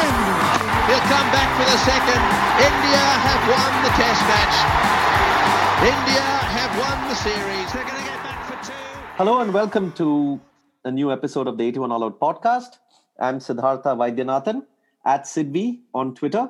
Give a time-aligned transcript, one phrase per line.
[0.00, 2.22] He'll come back for the second.
[2.68, 4.56] India have won the test match.
[5.84, 6.24] India
[6.56, 7.72] have won the series.
[7.72, 8.72] They're going to get back for two.
[9.18, 10.40] Hello and welcome to
[10.84, 12.78] a new episode of the 81 All Out podcast.
[13.18, 14.64] I'm Siddhartha Vaidyanathan
[15.04, 16.48] at Sidvi on Twitter.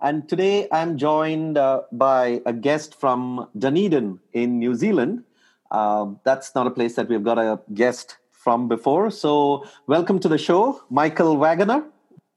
[0.00, 5.24] And today I'm joined uh, by a guest from Dunedin in New Zealand.
[5.70, 9.10] Uh, that's not a place that we've got a guest from before.
[9.10, 11.84] So, welcome to the show, Michael Wagener.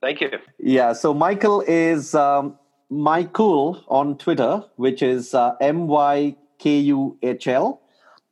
[0.02, 0.30] Thank you.
[0.58, 2.58] Yeah, so Michael is um,
[2.92, 7.82] Mykuhl on Twitter, which is uh, M Y K U H L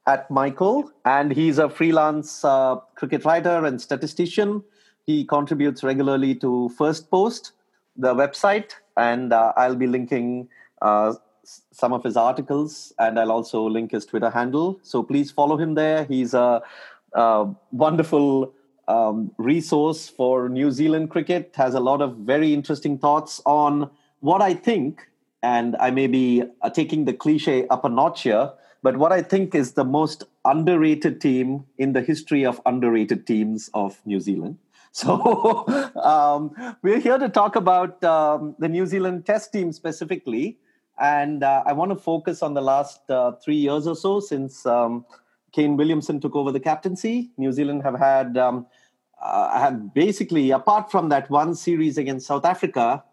[0.08, 4.64] at Michael, And he's a freelance uh, cricket writer and statistician.
[5.06, 7.52] He contributes regularly to Firstpost,
[7.98, 10.48] the website, and uh, I'll be linking
[10.82, 11.14] uh,
[11.72, 14.80] some of his articles and I'll also link his Twitter handle.
[14.82, 16.06] So please follow him there.
[16.06, 16.62] He's a,
[17.14, 18.54] a wonderful
[18.88, 23.90] um, resource for New Zealand cricket, has a lot of very interesting thoughts on
[24.20, 25.08] what I think,
[25.44, 28.52] and I may be uh, taking the cliche up a notch here,
[28.84, 33.70] but what I think is the most underrated team in the history of underrated teams
[33.74, 34.58] of New Zealand.
[34.98, 35.68] So
[36.02, 40.58] um, we're here to talk about um, the New Zealand Test team specifically,
[40.98, 44.66] and uh, I want to focus on the last uh, three years or so since
[44.66, 45.06] um,
[45.52, 47.30] Kane Williamson took over the captaincy.
[47.38, 48.66] New Zealand have had um,
[49.22, 53.04] uh, have basically, apart from that one series against South Africa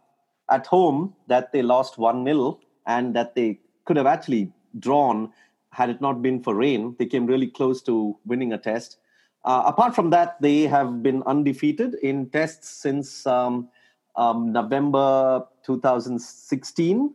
[0.51, 5.33] at home that they lost one 0 and that they could have actually drawn
[5.71, 6.95] had it not been for rain.
[6.99, 8.99] They came really close to winning a test.
[9.45, 13.69] Uh, apart from that, they have been undefeated in tests since um,
[14.17, 17.13] um, November 2016.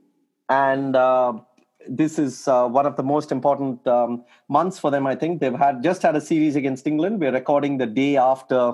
[0.49, 1.33] And uh,
[1.87, 5.39] this is uh, one of the most important um, months for them, I think.
[5.39, 7.19] They've had just had a series against England.
[7.19, 8.73] We're recording the day after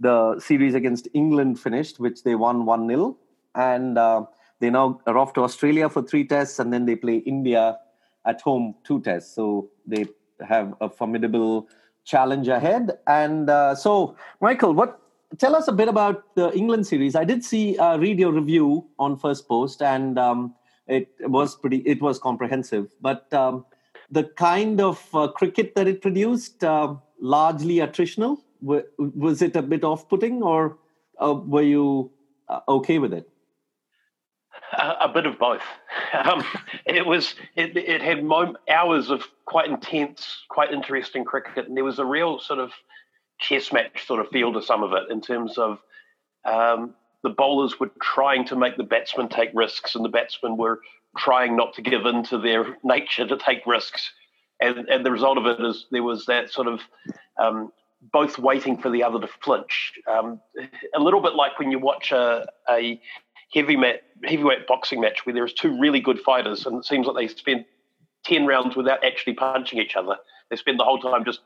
[0.00, 3.16] the series against England finished, which they won 1 0.
[3.54, 4.24] And uh,
[4.60, 7.78] they now are off to Australia for three tests, and then they play India
[8.24, 9.34] at home two tests.
[9.34, 10.06] So they
[10.46, 11.68] have a formidable
[12.04, 12.98] challenge ahead.
[13.06, 15.00] And uh, so, Michael, what
[15.38, 17.14] tell us a bit about the England series?
[17.14, 20.54] I did see uh, read your review on Firstpost, and um,
[20.88, 21.78] it was pretty.
[21.78, 23.64] It was comprehensive, but um,
[24.10, 28.38] the kind of uh, cricket that it produced uh, largely attritional.
[28.60, 30.78] Was it a bit off-putting, or
[31.20, 32.10] uh, were you
[32.48, 33.28] uh, okay with it?
[34.72, 35.62] a bit of both.
[36.14, 36.42] Um,
[36.86, 41.84] it was it, it had mom- hours of quite intense, quite interesting cricket, and there
[41.84, 42.72] was a real sort of
[43.38, 45.80] chess match sort of feel to some of it in terms of
[46.46, 50.80] um, the bowlers were trying to make the batsmen take risks, and the batsmen were
[51.16, 54.10] trying not to give in to their nature to take risks.
[54.60, 56.80] And, and the result of it is there was that sort of
[57.38, 57.72] um,
[58.12, 59.92] both waiting for the other to flinch.
[60.06, 60.40] Um,
[60.94, 63.00] a little bit like when you watch a, a
[63.52, 67.16] heavy mat, heavyweight boxing match where there's two really good fighters, and it seems like
[67.16, 67.64] they spend
[68.24, 70.16] ten rounds without actually punching each other.
[70.50, 71.40] They spend the whole time just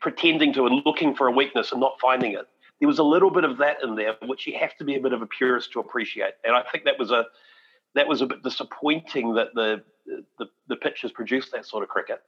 [0.00, 2.46] pretending to and looking for a weakness and not finding it.
[2.80, 5.00] There was a little bit of that in there, which you have to be a
[5.00, 7.26] bit of a purist to appreciate, and I think that was a
[7.94, 9.82] that was a bit disappointing that the
[10.38, 12.20] the, the pitches produced that sort of cricket.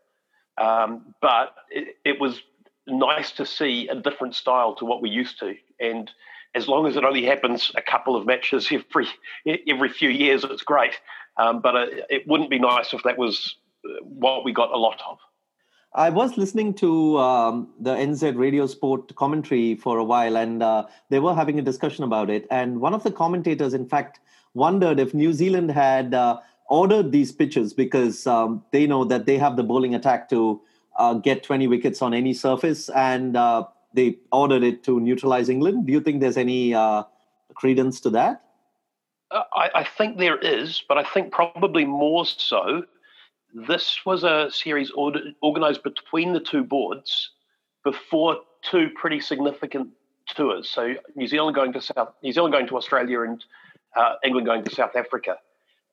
[0.58, 2.42] Um, but it, it was
[2.86, 6.10] nice to see a different style to what we're used to, and
[6.54, 9.08] as long as it only happens a couple of matches every
[9.68, 10.94] every few years, it's great.
[11.36, 13.56] Um, but uh, it wouldn't be nice if that was
[14.02, 15.18] what we got a lot of.
[15.94, 20.86] I was listening to um, the NZ Radio Sport commentary for a while, and uh,
[21.10, 22.46] they were having a discussion about it.
[22.50, 24.18] And one of the commentators, in fact,
[24.54, 29.36] wondered if New Zealand had uh, ordered these pitches because um, they know that they
[29.36, 30.62] have the bowling attack to
[30.96, 35.86] uh, get 20 wickets on any surface, and uh, they ordered it to neutralize England.
[35.86, 37.02] Do you think there's any uh,
[37.54, 38.42] credence to that?
[39.30, 42.84] Uh, I, I, think there is, but I think probably more so.
[43.54, 47.30] This was a series organized between the two boards
[47.84, 49.88] before two pretty significant
[50.34, 50.68] tours.
[50.68, 53.44] So New Zealand going to South, New Zealand going to Australia, and
[53.96, 55.36] uh, England going to South Africa.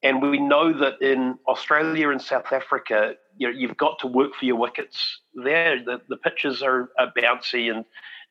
[0.02, 4.34] And we know that in Australia and South Africa, you know, you've got to work
[4.36, 5.84] for your wickets there.
[5.84, 7.84] The, the pitches are, are bouncy and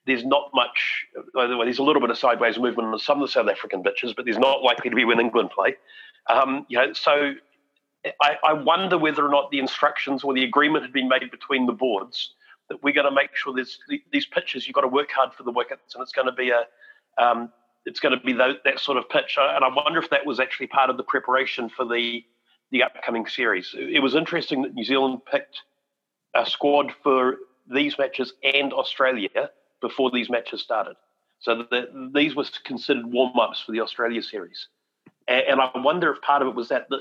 [0.06, 1.04] there's not much,
[1.34, 4.14] well, there's a little bit of sideways movement on some of the South African pitches,
[4.14, 5.76] but there's not likely to be when England play.
[6.28, 7.34] Um, you know, so
[8.20, 11.66] I, I, wonder whether or not the instructions or the agreement had been made between
[11.66, 12.34] the boards
[12.68, 13.78] that we're going to make sure there's
[14.12, 16.50] these pitches, you've got to work hard for the wickets and it's going to be
[16.50, 16.64] a,
[17.22, 17.50] um,
[17.86, 19.36] it's going to be that, that sort of pitch.
[19.38, 22.24] And I wonder if that was actually part of the preparation for the
[22.70, 23.74] the upcoming series.
[23.74, 25.62] It was interesting that New Zealand picked
[26.34, 27.36] a squad for
[27.72, 30.96] these matches and Australia before these matches started.
[31.40, 34.68] So the, these were considered warm ups for the Australia series.
[35.26, 36.98] And, and, I wonder if part of it was that the,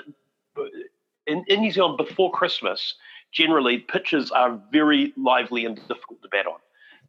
[1.26, 2.96] in, in New Zealand before Christmas,
[3.32, 6.60] generally pitches are very lively and difficult to bat on,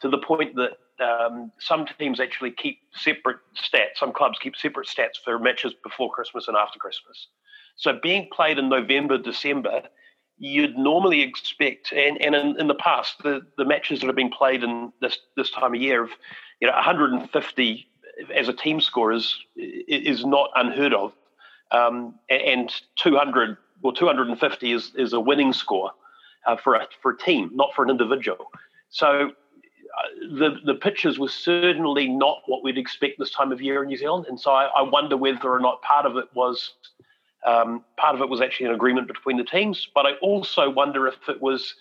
[0.00, 3.96] to the point that um, some teams actually keep separate stats.
[3.98, 7.28] Some clubs keep separate stats for matches before Christmas and after Christmas.
[7.76, 9.82] So being played in November, December,
[10.38, 14.30] you'd normally expect, and, and in, in the past, the, the matches that have been
[14.30, 16.10] played in this this time of year, of
[16.60, 17.86] you know, 150
[18.34, 21.12] as a team score is is not unheard of,
[21.70, 25.90] um, and 200 or 250 is is a winning score
[26.46, 28.50] uh, for a for a team, not for an individual.
[28.90, 29.32] So
[30.30, 33.96] the the pitches were certainly not what we'd expect this time of year in New
[33.96, 36.74] Zealand, and so I, I wonder whether or not part of it was
[37.46, 41.06] um, part of it was actually an agreement between the teams, but I also wonder
[41.06, 41.74] if it was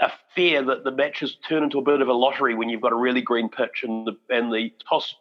[0.00, 2.92] a fear that the matches turn into a bit of a lottery when you've got
[2.92, 5.14] a really green pitch and the and the toss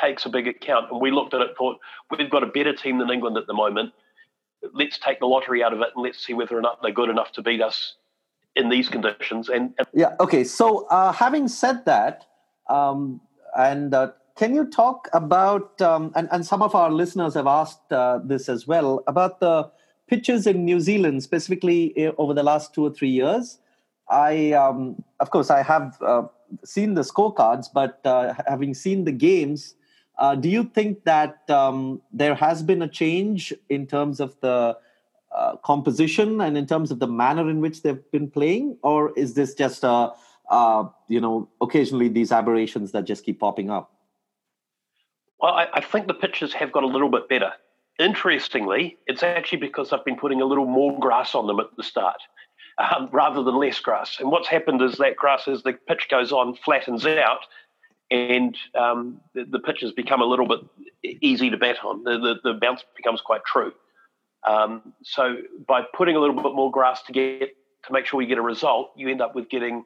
[0.00, 0.90] takes a big account.
[0.90, 1.78] And we looked at it, thought
[2.10, 3.92] we've got a better team than England at the moment.
[4.72, 7.10] Let's take the lottery out of it and let's see whether or not they're good
[7.10, 7.96] enough to beat us
[8.56, 9.48] in these conditions.
[9.48, 10.44] And, and yeah, okay.
[10.44, 12.26] So uh, having said that,
[12.68, 13.20] um,
[13.56, 17.92] and uh, can you talk about um, and, and some of our listeners have asked
[17.92, 19.70] uh, this as well about the
[20.08, 23.58] pitches in New Zealand, specifically eh, over the last two or three years.
[24.10, 26.24] I, um, of course, I have uh,
[26.64, 29.74] seen the scorecards, but uh, having seen the games,
[30.18, 34.76] uh, do you think that um, there has been a change in terms of the
[35.34, 39.34] uh, composition and in terms of the manner in which they've been playing, or is
[39.34, 40.12] this just a
[40.50, 43.90] uh, you know occasionally these aberrations that just keep popping up?
[45.40, 47.52] Well, I, I think the pitches have got a little bit better.
[47.98, 51.82] Interestingly, it's actually because I've been putting a little more grass on them at the
[51.82, 52.20] start.
[52.76, 54.16] Um, rather than less grass.
[54.18, 57.46] And what's happened is that grass, as the pitch goes on, flattens out,
[58.10, 60.60] and um, the, the pitch has become a little bit
[61.20, 62.04] easy to bat on.
[62.04, 63.72] The, the, the bounce becomes quite true.
[64.46, 65.36] Um, so
[65.66, 67.56] by putting a little bit more grass to get
[67.86, 69.84] to make sure you get a result, you end up with getting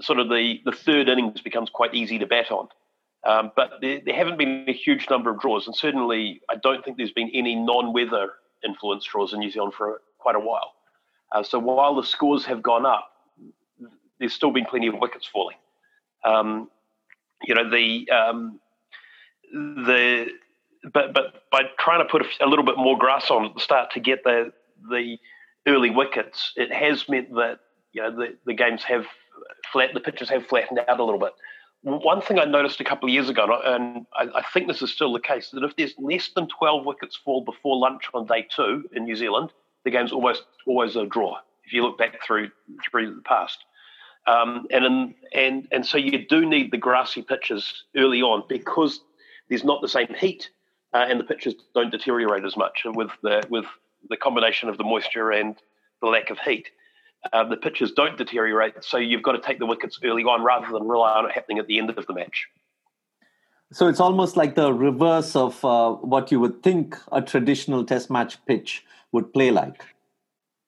[0.00, 2.68] sort of the, the third innings becomes quite easy to bat on.
[3.24, 6.84] Um, but there, there, haven't been a huge number of draws, and certainly I don't
[6.84, 8.30] think there's been any non-weather
[8.64, 10.72] influence draws in New Zealand for quite a while.
[11.30, 13.08] Uh, so while the scores have gone up,
[14.18, 15.56] there's still been plenty of wickets falling.
[16.24, 16.68] Um,
[17.44, 18.60] you know the um,
[19.52, 20.28] the
[20.92, 23.90] but but by trying to put a, little bit more grass on at the start
[23.92, 24.52] to get the
[24.90, 25.18] the
[25.66, 27.60] early wickets, it has meant that
[27.92, 29.06] you know the, the games have
[29.72, 31.32] flat the pitches have flattened out a little bit.
[31.84, 34.92] One thing I noticed a couple of years ago, and I, I think this is
[34.92, 38.46] still the case, that if there's less than 12 wickets fall before lunch on day
[38.54, 39.50] two in New Zealand,
[39.84, 41.38] the game's almost always a draw.
[41.64, 42.50] If you look back through
[42.88, 43.64] through the past,
[44.26, 49.00] um, and in, and and so you do need the grassy pitches early on because
[49.48, 50.50] there's not the same heat
[50.92, 53.64] uh, and the pitches don't deteriorate as much with the with
[54.08, 55.56] the combination of the moisture and
[56.00, 56.70] the lack of heat.
[57.32, 60.66] Uh, the pitches don't deteriorate, so you've got to take the wickets early on rather
[60.72, 62.48] than rely on it happening at the end of the match.
[63.72, 68.10] So it's almost like the reverse of uh, what you would think a traditional Test
[68.10, 69.84] match pitch would play like.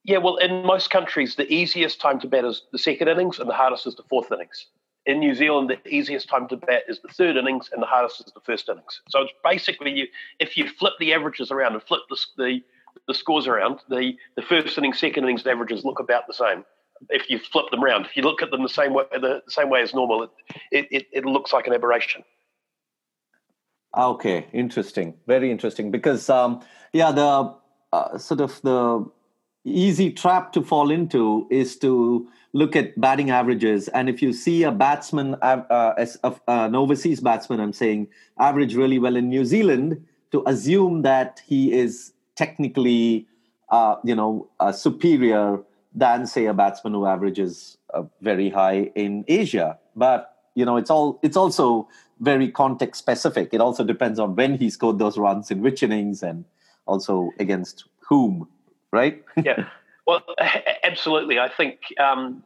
[0.04, 3.48] Yeah, well, in most countries, the easiest time to bat is the second innings, and
[3.48, 4.66] the hardest is the fourth innings
[5.06, 8.20] in New Zealand, the easiest time to bat is the third innings, and the hardest
[8.20, 9.02] is the first innings.
[9.08, 10.06] So it's basically you,
[10.40, 12.60] if you flip the averages around and flip the, the,
[13.06, 16.64] the scores around, the, the first innings, second innings averages look about the same.
[17.10, 19.68] If you flip them around, if you look at them the same way, the, same
[19.68, 20.30] way as normal, it,
[20.70, 22.24] it, it, it looks like an aberration.
[23.96, 25.90] Okay, interesting, very interesting.
[25.90, 26.62] Because um,
[26.92, 27.54] yeah, the
[27.92, 29.04] uh, sort of the
[29.64, 33.88] easy trap to fall into is to look at batting averages.
[33.88, 38.74] And if you see a batsman, uh, as uh, an overseas batsman, I'm saying average
[38.74, 43.26] really well in New Zealand, to assume that he is technically,
[43.70, 45.60] uh, you know, superior
[45.94, 49.78] than say a batsman who averages uh, very high in Asia.
[49.94, 51.88] But you know, it's all it's also
[52.20, 53.50] very context specific.
[53.52, 56.44] It also depends on when he scored those runs in which innings and
[56.86, 58.48] also against whom
[58.94, 59.22] right?
[59.44, 59.66] yeah.
[60.06, 60.22] Well,
[60.84, 61.38] absolutely.
[61.38, 62.42] I think, um,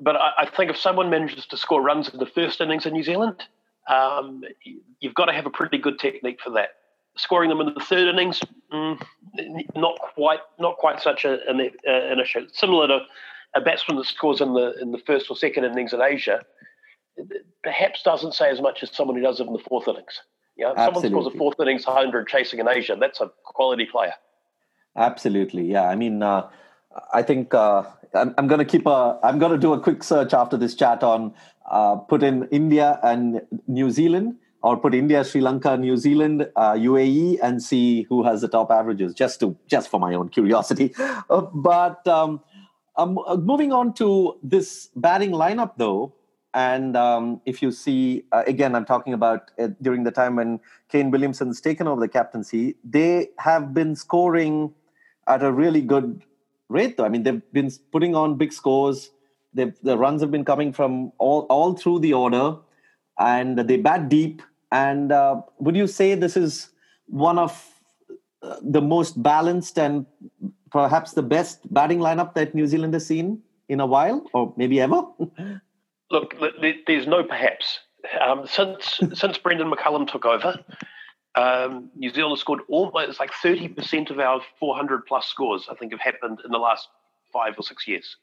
[0.00, 2.92] but I, I, think if someone manages to score runs in the first innings in
[2.92, 3.42] New Zealand,
[3.88, 4.42] um,
[5.00, 6.70] you've got to have a pretty good technique for that.
[7.16, 8.40] Scoring them in the third innings,
[8.72, 9.00] mm,
[9.76, 12.46] not quite, not quite such a, an, an, issue.
[12.52, 13.00] Similar to
[13.54, 16.42] a batsman that scores in the in the first or second innings in Asia,
[17.62, 20.22] perhaps doesn't say as much as someone who does it in the fourth innings.
[20.56, 23.84] Yeah, you know, someone scores a fourth innings hundred chasing in Asia, that's a quality
[23.84, 24.14] player.
[24.96, 25.88] Absolutely, yeah.
[25.88, 26.48] I mean, uh,
[27.12, 27.84] I think uh,
[28.14, 29.18] I'm, I'm going to keep a.
[29.22, 31.34] I'm going to do a quick search after this chat on
[31.70, 34.36] uh, put in India and New Zealand.
[34.62, 38.70] or put India, Sri Lanka, New Zealand, uh, UAE, and see who has the top
[38.70, 40.94] averages, just to just for my own curiosity.
[41.30, 42.40] Uh, but um,
[42.96, 46.14] um, uh, moving on to this batting lineup, though,
[46.54, 50.60] and um, if you see, uh, again, I'm talking about uh, during the time when
[50.90, 54.74] Kane Williamson's taken over the captaincy, they have been scoring
[55.26, 56.22] at a really good
[56.68, 57.04] rate, though.
[57.04, 59.10] I mean, they've been putting on big scores.
[59.54, 62.56] They've, the runs have been coming from all, all through the order,
[63.18, 64.42] and they bat deep.
[64.70, 66.70] And uh, would you say this is
[67.06, 67.52] one of
[68.42, 70.06] uh, the most balanced and
[70.70, 74.80] perhaps the best batting lineup that New Zealand has seen in a while, or maybe
[74.80, 75.02] ever?
[76.10, 76.34] Look,
[76.86, 77.80] there's no perhaps.
[78.20, 80.58] Um, since since Brendon McCullum took over,
[81.34, 85.92] um, New Zealand has scored almost like 30% of our 400 plus scores, I think,
[85.92, 86.88] have happened in the last
[87.32, 88.16] five or six years.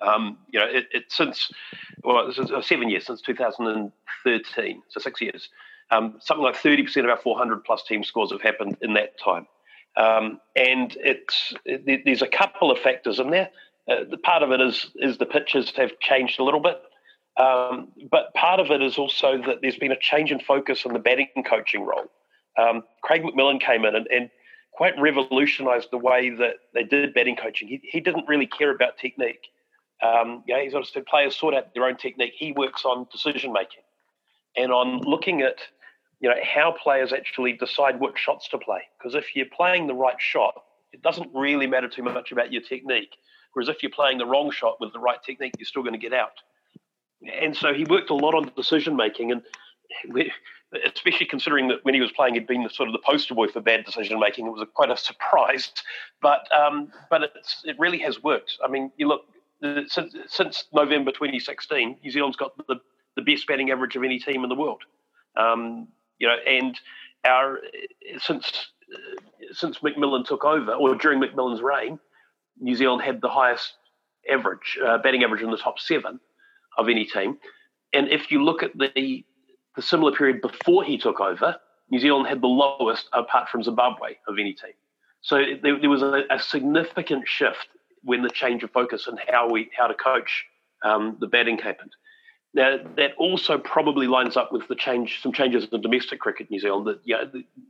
[0.00, 1.50] Um, you know, it, it since,
[2.02, 5.48] well, since, uh, seven years, since 2013, so six years.
[5.90, 9.46] Um, something like 30% of our 400 plus team scores have happened in that time.
[9.96, 13.50] Um, and it's it, there's a couple of factors in there.
[13.88, 16.80] Uh, the part of it is is the pitches have changed a little bit.
[17.36, 20.92] Um, but part of it is also that there's been a change in focus on
[20.92, 22.10] the batting coaching role.
[22.58, 24.30] Um, Craig McMillan came in and, and,
[24.74, 27.68] quite revolutionised the way that they did batting coaching.
[27.68, 29.48] He, he didn't really care about technique.
[30.02, 32.32] Um, yeah, of said players sort out their own technique.
[32.34, 33.82] He works on decision making
[34.56, 35.56] and on looking at
[36.20, 38.80] you know how players actually decide what shots to play.
[38.98, 40.54] Because if you're playing the right shot,
[40.94, 43.14] it doesn't really matter too much about your technique.
[43.52, 45.98] Whereas if you're playing the wrong shot with the right technique, you're still going to
[45.98, 46.32] get out
[47.40, 49.42] and so he worked a lot on decision making, and
[50.86, 53.48] especially considering that when he was playing, he'd been the, sort of the poster boy
[53.48, 54.46] for bad decision making.
[54.46, 55.72] It was a, quite a surprise,
[56.20, 57.22] but um, but
[57.64, 58.58] it really has worked.
[58.64, 59.22] I mean, you look
[59.86, 62.80] since, since November 2016, New Zealand's got the,
[63.16, 64.82] the best batting average of any team in the world.
[65.36, 65.88] Um,
[66.18, 66.78] you know, and
[67.24, 67.60] our
[68.18, 68.70] since
[69.52, 71.98] since McMillan took over, or during McMillan's reign,
[72.60, 73.74] New Zealand had the highest
[74.30, 76.20] average uh, batting average in the top seven
[76.76, 77.38] of any team.
[77.92, 79.24] And if you look at the
[79.76, 81.56] the similar period before he took over,
[81.90, 84.72] New Zealand had the lowest, apart from Zimbabwe, of any team.
[85.20, 87.68] So there, there was a, a, significant shift
[88.02, 90.44] when the change of focus and how we how to coach
[90.82, 91.92] um, the batting happened.
[92.54, 96.54] Now that also probably lines up with the change, some changes in domestic cricket in
[96.54, 96.86] New Zealand.
[96.86, 97.24] That yeah,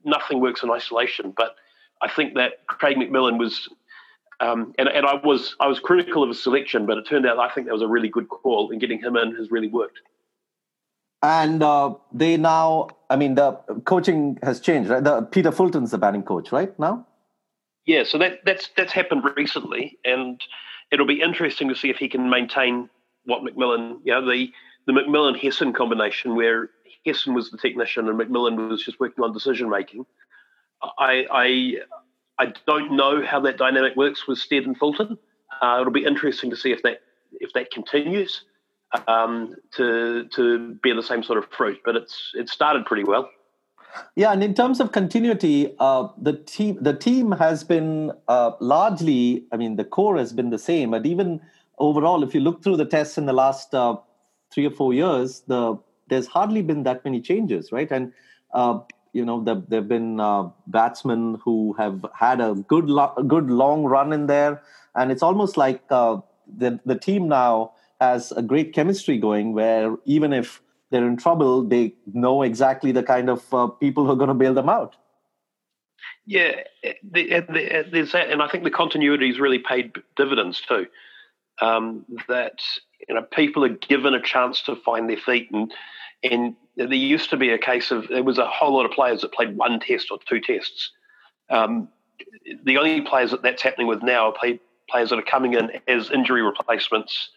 [0.05, 1.35] nothing works in isolation.
[1.37, 1.57] But
[2.01, 3.69] I think that Craig McMillan was
[4.41, 7.39] um, and, and I was I was critical of his selection, but it turned out
[7.39, 10.01] I think that was a really good call, and getting him in has really worked.
[11.23, 13.53] And uh, they now, I mean, the
[13.85, 15.03] coaching has changed, right?
[15.03, 17.07] The, Peter Fulton's the batting coach, right now.
[17.87, 20.41] Yeah, so that that's that's happened recently, and
[20.93, 22.89] it'll be interesting to see if he can maintain
[23.25, 24.53] what McMillan, you know, the
[24.87, 26.71] the McMillan Hesson combination, where
[27.07, 30.07] Hesson was the technician and McMillan was just working on decision making.
[30.99, 31.75] I, I
[32.39, 35.19] I don't know how that dynamic works with Stead and Fulton.
[35.61, 37.03] Uh, it'll be interesting to see if that
[37.41, 38.45] if that continues
[39.09, 41.81] um, to to bear the same sort of fruit.
[41.85, 43.29] But it's it started pretty well.
[44.17, 49.45] Yeah, and in terms of continuity, uh, the team the team has been uh, largely.
[49.53, 51.41] I mean, the core has been the same, but even
[51.79, 53.97] overall, if you look through the tests in the last uh,
[54.51, 57.91] three or four years, the there's hardly been that many changes, right?
[57.91, 58.13] And
[58.55, 58.81] uh,
[59.13, 63.51] you know the, there have been uh, batsmen who have had a good lo- good
[63.51, 64.63] long run in there
[64.95, 66.17] and it's almost like uh,
[66.57, 67.73] the the team now
[68.03, 73.03] has a great chemistry going where even if they're in trouble they know exactly the
[73.03, 74.97] kind of uh, people who are going to bail them out
[76.27, 76.53] yeah
[77.03, 80.87] there's that and i think the continuity has really paid dividends too
[81.61, 82.59] um, that
[83.09, 85.73] you know people are given a chance to find their feet and
[86.23, 89.21] and there used to be a case of there was a whole lot of players
[89.23, 90.91] that played one test or two tests.
[91.51, 91.89] Um,
[92.65, 95.71] the only players that that's happening with now are play, players that are coming in
[95.89, 97.31] as injury replacements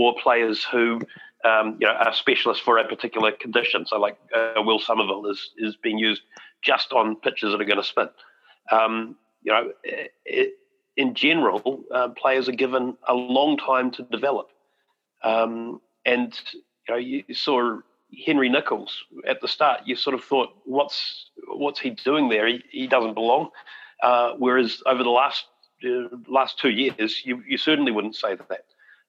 [0.00, 1.00] or players who
[1.44, 3.86] um, you know are specialists for a particular condition.
[3.86, 6.22] So, like uh, Will Somerville is is being used
[6.62, 8.08] just on pitches that are going to spin.
[8.70, 9.72] Um, you know,
[10.24, 10.54] it,
[10.96, 14.50] in general, uh, players are given a long time to develop,
[15.22, 16.38] um, and
[16.88, 17.78] you know you saw
[18.26, 22.46] Henry Nicholls at the start, you sort of thought, what's what's he doing there?
[22.46, 23.50] He, he doesn't belong.
[24.02, 25.44] Uh, whereas over the last
[25.84, 28.64] uh, last two years, you, you certainly wouldn't say that.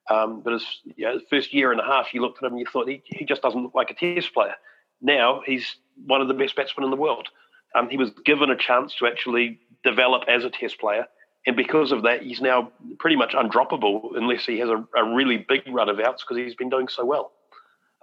[0.10, 2.60] Um, but as you know, first year and a half, you looked at him and
[2.60, 4.56] you thought he, he just doesn't look like a test player.
[5.02, 7.28] Now he's one of the best batsmen in the world.
[7.76, 11.08] Um, he was given a chance to actually develop as a test player.
[11.48, 15.38] And because of that, he's now pretty much undroppable unless he has a, a really
[15.38, 17.32] big run of outs because he's been doing so well.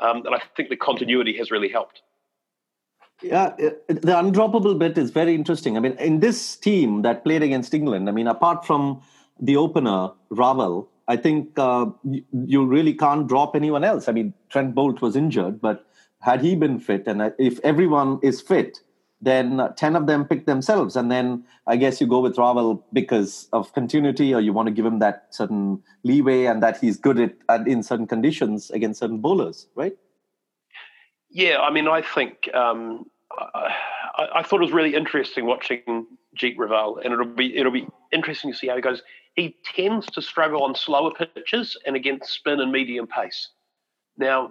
[0.00, 2.02] Um, and I think the continuity has really helped.
[3.22, 5.76] Yeah, the undroppable bit is very interesting.
[5.76, 9.02] I mean, in this team that played against England, I mean, apart from
[9.40, 11.86] the opener, Raval, I think uh,
[12.32, 14.08] you really can't drop anyone else.
[14.08, 15.86] I mean, Trent Boult was injured, but
[16.20, 18.80] had he been fit, and if everyone is fit,
[19.20, 20.94] then 10 of them pick themselves.
[20.94, 24.72] And then I guess you go with Raval because of continuity, or you want to
[24.72, 29.00] give him that certain leeway and that he's good at, at in certain conditions against
[29.00, 29.96] certain bowlers, right?
[31.30, 33.06] Yeah, I mean, I think um,
[33.38, 36.06] I, I, thought it was really interesting watching
[36.38, 39.02] Jeet Raval, and it'll be it'll be interesting to see how he goes.
[39.38, 43.50] He tends to struggle on slower pitches and against spin and medium pace.
[44.16, 44.50] Now,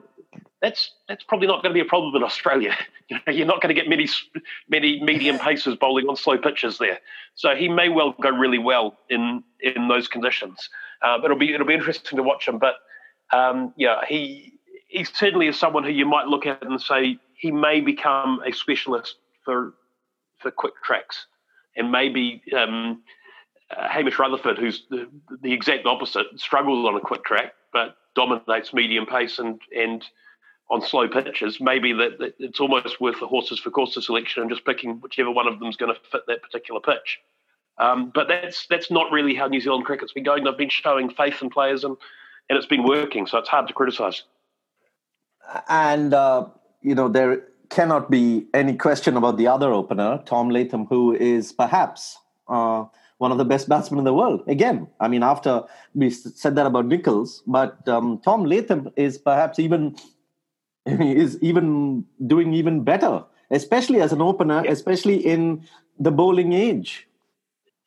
[0.62, 2.74] that's that's probably not going to be a problem in Australia.
[3.28, 4.08] You're not going to get many
[4.70, 7.00] many medium paces bowling on slow pitches there.
[7.36, 10.70] So he may well go really well in in those conditions.
[11.02, 12.58] Um, it'll be it'll be interesting to watch him.
[12.58, 12.76] But
[13.34, 14.54] um, yeah, he
[14.88, 18.54] he certainly is someone who you might look at and say he may become a
[18.54, 19.74] specialist for
[20.38, 21.26] for quick tracks,
[21.76, 23.02] and maybe um,
[23.76, 25.08] uh, Hamish Rutherford, who's the,
[25.42, 30.04] the exact opposite, struggles on a quick track, but dominates medium pace and and
[30.70, 34.52] on slow pitches, maybe that, that, it's almost worth the horses for courses selection and
[34.52, 37.20] just picking whichever one of them is going to fit that particular pitch.
[37.78, 40.44] Um, but that's that's not really how New Zealand cricket's been going.
[40.44, 41.96] They've been showing faith in players and
[42.50, 44.24] and it's been working, so it's hard to criticise.
[45.70, 46.48] And uh,
[46.82, 51.52] you know there cannot be any question about the other opener, Tom Latham, who is
[51.52, 52.18] perhaps.
[52.48, 52.86] Uh,
[53.18, 54.44] one of the best batsmen in the world.
[54.48, 55.64] Again, I mean, after
[55.96, 59.96] we said that about Nicholls, but um, Tom Latham is perhaps even
[60.86, 64.72] is even doing even better, especially as an opener, yeah.
[64.72, 65.68] especially in
[66.00, 67.08] the bowling age.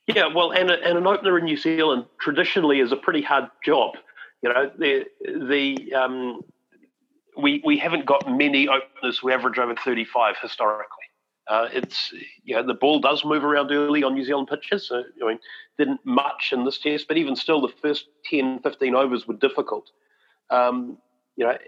[0.06, 3.48] Yeah, well, and, a, and an opener in New Zealand traditionally is a pretty hard
[3.64, 3.94] job.
[4.42, 6.40] You know, the the um,
[7.36, 10.99] we we haven't got many openers who average over thirty five historically.
[11.50, 14.86] Uh, it's you know the ball does move around early on New Zealand pitches.
[14.86, 15.40] So, I mean,
[15.76, 19.90] didn't much in this test, but even still, the first 10, 15 overs were difficult.
[20.50, 20.96] Um,
[21.34, 21.58] you know,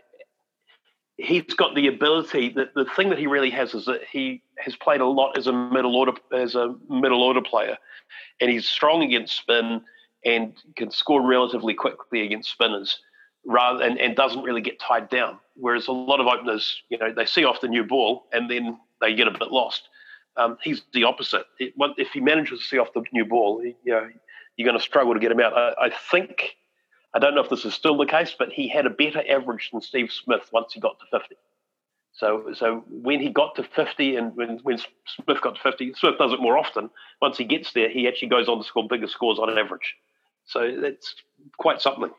[1.17, 2.51] he's got the ability.
[2.51, 5.49] That the thing that he really has is that he has played a lot as
[5.49, 7.77] a middle order as a middle order player,
[8.41, 9.83] and he's strong against spin
[10.25, 13.01] and can score relatively quickly against spinners
[13.45, 15.39] rather and, and doesn't really get tied down.
[15.57, 18.79] Whereas a lot of openers, you know, they see off the new ball and then
[19.03, 19.83] they get a bit lost.
[20.37, 21.45] Um, he's the opposite.
[21.59, 24.09] It, if he manages to see off the new ball, you know,
[24.57, 25.53] you're going to struggle to get him out.
[25.53, 26.57] I, I, think,
[27.15, 29.71] I don't know if this is still the case, but he had a better average
[29.71, 31.37] than Steve Smith once he got to 50.
[32.15, 36.15] So, so when he got to 50 and when, when Smith got to 50, Smith
[36.19, 36.91] does it more often.
[37.21, 39.95] Once he gets there, he actually goes on to score bigger scores on average.
[40.45, 41.15] So that's
[41.59, 42.11] quite something.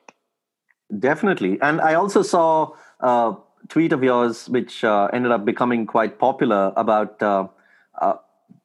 [1.00, 1.60] Definitely.
[1.62, 3.34] And I also saw uh,
[3.70, 7.48] tweet of yours, which uh, ended up becoming quite popular, about uh,
[8.02, 8.16] uh,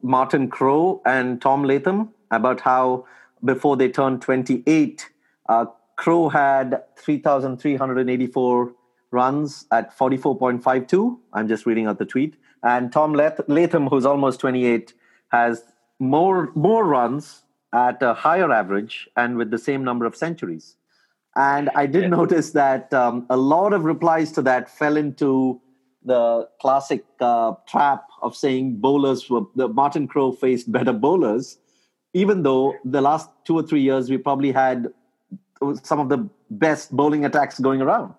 [0.02, 3.06] Martin Crowe and Tom Latham, about how
[3.44, 5.08] before they turned 28,
[5.48, 8.72] uh, Crowe had 3,384
[9.10, 11.18] runs at 44.52.
[11.32, 12.36] I'm just reading out the tweet.
[12.62, 14.92] And Tom Latham, who's almost 28,
[15.28, 15.64] has
[15.98, 20.76] more more runs at a higher average and with the same number of centuries.
[21.38, 22.08] And I did yeah.
[22.08, 25.60] notice that um, a lot of replies to that fell into
[26.04, 31.58] the classic uh, trap of saying bowlers were the Martin Crowe faced better bowlers,
[32.12, 34.88] even though the last two or three years we probably had
[35.84, 38.14] some of the best bowling attacks going around.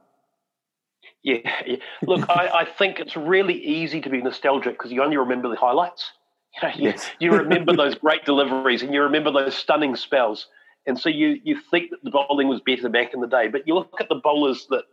[1.22, 1.76] Yeah, yeah.
[2.04, 5.58] look, I, I, think it's really easy to be nostalgic because you only remember the
[5.58, 6.12] highlights.
[6.56, 7.10] You, know, you, yes.
[7.20, 10.48] you remember those great deliveries and you remember those stunning spells.
[10.86, 13.68] And so you you think that the bowling was better back in the day, but
[13.68, 14.86] you look at the bowlers that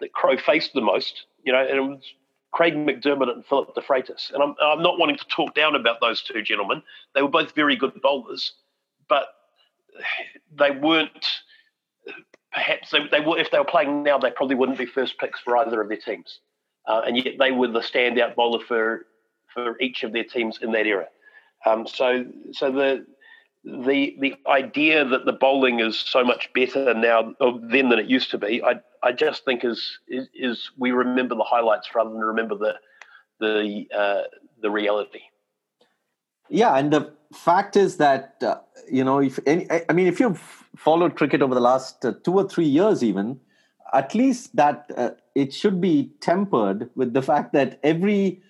[0.00, 2.02] that Crowe faced the most, you know, and it was
[2.52, 4.32] Craig McDermott and Phillip DeFreitas.
[4.32, 6.82] And I'm, I'm not wanting to talk down about those two gentlemen.
[7.14, 8.52] They were both very good bowlers,
[9.08, 9.26] but
[10.52, 11.26] they weren't.
[12.52, 15.38] Perhaps they, they were, if they were playing now, they probably wouldn't be first picks
[15.40, 16.40] for either of their teams.
[16.86, 19.06] Uh, and yet they were the standout bowler for
[19.54, 21.06] for each of their teams in that era.
[21.66, 23.06] Um, so so the
[23.64, 27.34] the the idea that the bowling is so much better now
[27.70, 31.34] then than it used to be, I I just think is is, is we remember
[31.34, 32.74] the highlights rather than remember the
[33.38, 34.22] the uh,
[34.62, 35.20] the reality.
[36.48, 38.58] Yeah, and the fact is that uh,
[38.90, 40.40] you know if any, I mean if you've
[40.76, 43.38] followed cricket over the last uh, two or three years even,
[43.92, 48.42] at least that uh, it should be tempered with the fact that every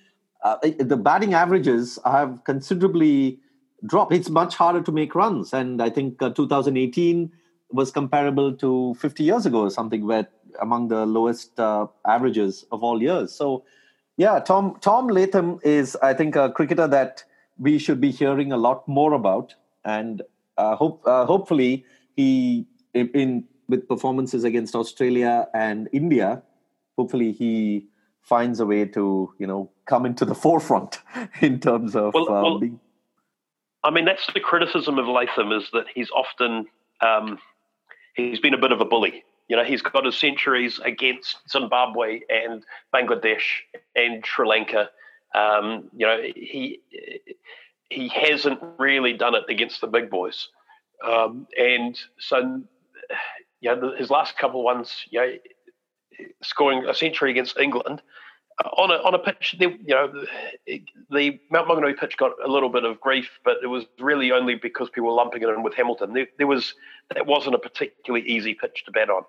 [0.45, 3.41] uh, the batting averages have considerably
[3.87, 4.13] drop.
[4.13, 7.33] It's much harder to make runs, and I think uh, 2018
[7.73, 10.29] was comparable to 50 years ago or something, where
[10.61, 13.33] among the lowest uh, averages of all years.
[13.33, 13.65] So
[14.21, 17.25] Yeah, Tom Tom Latham is, I think, a cricketer that
[17.59, 20.21] we should be hearing a lot more about, and
[20.59, 26.43] uh, hope uh, hopefully he in, in with performances against Australia and India,
[26.99, 27.87] hopefully he
[28.21, 31.01] finds a way to you know come into the forefront
[31.41, 32.81] in terms of well, um, well, being...
[33.83, 36.67] I mean that's the criticism of Latham is that he's often
[37.01, 37.39] um,
[38.15, 42.21] he's been a bit of a bully you know, he's got his centuries against Zimbabwe
[42.29, 42.65] and
[42.95, 43.43] Bangladesh
[43.97, 44.91] and Sri Lanka.
[45.35, 46.81] Um, you know, he
[47.91, 50.49] he hasn't really done it against the big boys,
[51.05, 52.63] um, and so
[53.61, 55.33] you know, his last couple of ones, you know,
[56.45, 58.03] scoring a century against England
[58.65, 60.13] on a on a pitch, you know,
[60.67, 64.33] the, the Mount Maunganui pitch got a little bit of grief, but it was really
[64.33, 66.13] only because people were lumping it in with Hamilton.
[66.13, 66.75] There, there was
[67.15, 69.25] that wasn't a particularly easy pitch to bat on.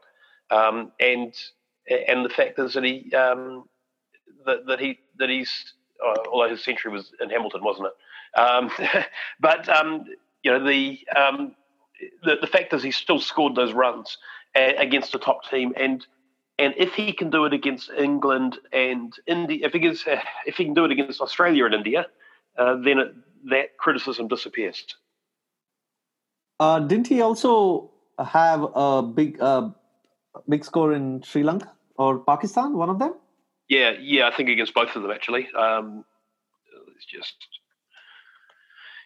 [0.49, 1.33] Um, and
[2.07, 3.65] and the fact is that he um,
[4.45, 5.73] that, that he that he's
[6.05, 8.39] uh, although his century was in Hamilton, wasn't it?
[8.39, 8.71] Um,
[9.39, 10.05] but um,
[10.43, 11.55] you know the, um,
[12.23, 14.17] the, the fact is he still scored those runs
[14.55, 16.05] against the top team, and
[16.61, 20.57] and if he can do it against England and India, if he gets, uh, if
[20.57, 22.05] he can do it against Australia and India,
[22.57, 23.15] uh, then it,
[23.49, 24.85] that criticism disappears.
[26.59, 27.89] Uh, didn't he also
[28.23, 29.69] have a big uh,
[30.47, 33.15] big score in Sri Lanka or Pakistan, one of them?
[33.67, 35.47] Yeah, yeah, I think against both of them actually.
[35.57, 36.05] Um,
[36.95, 37.35] it's just,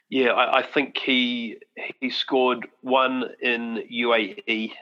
[0.10, 1.58] yeah, I, I, think he
[2.02, 4.74] he scored one in UAE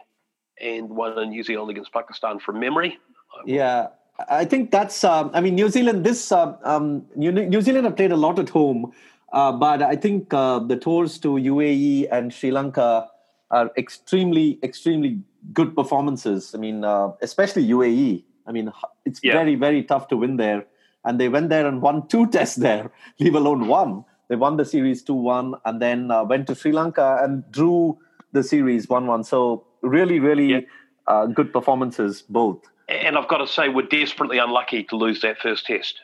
[0.61, 2.97] and one in New Zealand against Pakistan from memory.
[3.45, 3.87] Yeah,
[4.29, 5.03] I think that's.
[5.03, 6.05] Um, I mean, New Zealand.
[6.05, 8.93] This uh, um, New, New Zealand have played a lot at home,
[9.31, 13.09] uh, but I think uh, the tours to UAE and Sri Lanka
[13.51, 15.21] are extremely, extremely
[15.53, 16.53] good performances.
[16.55, 18.23] I mean, uh, especially UAE.
[18.47, 18.71] I mean,
[19.05, 19.33] it's yeah.
[19.33, 20.65] very, very tough to win there.
[21.05, 24.05] And they went there and won two tests there, leave alone one.
[24.29, 27.99] They won the series 2 1 and then uh, went to Sri Lanka and drew
[28.31, 29.23] the series 1 1.
[29.25, 30.59] So, really, really yeah.
[31.07, 32.61] uh, good performances, both.
[32.89, 35.99] And I've got to say, we're desperately unlucky to lose that first test.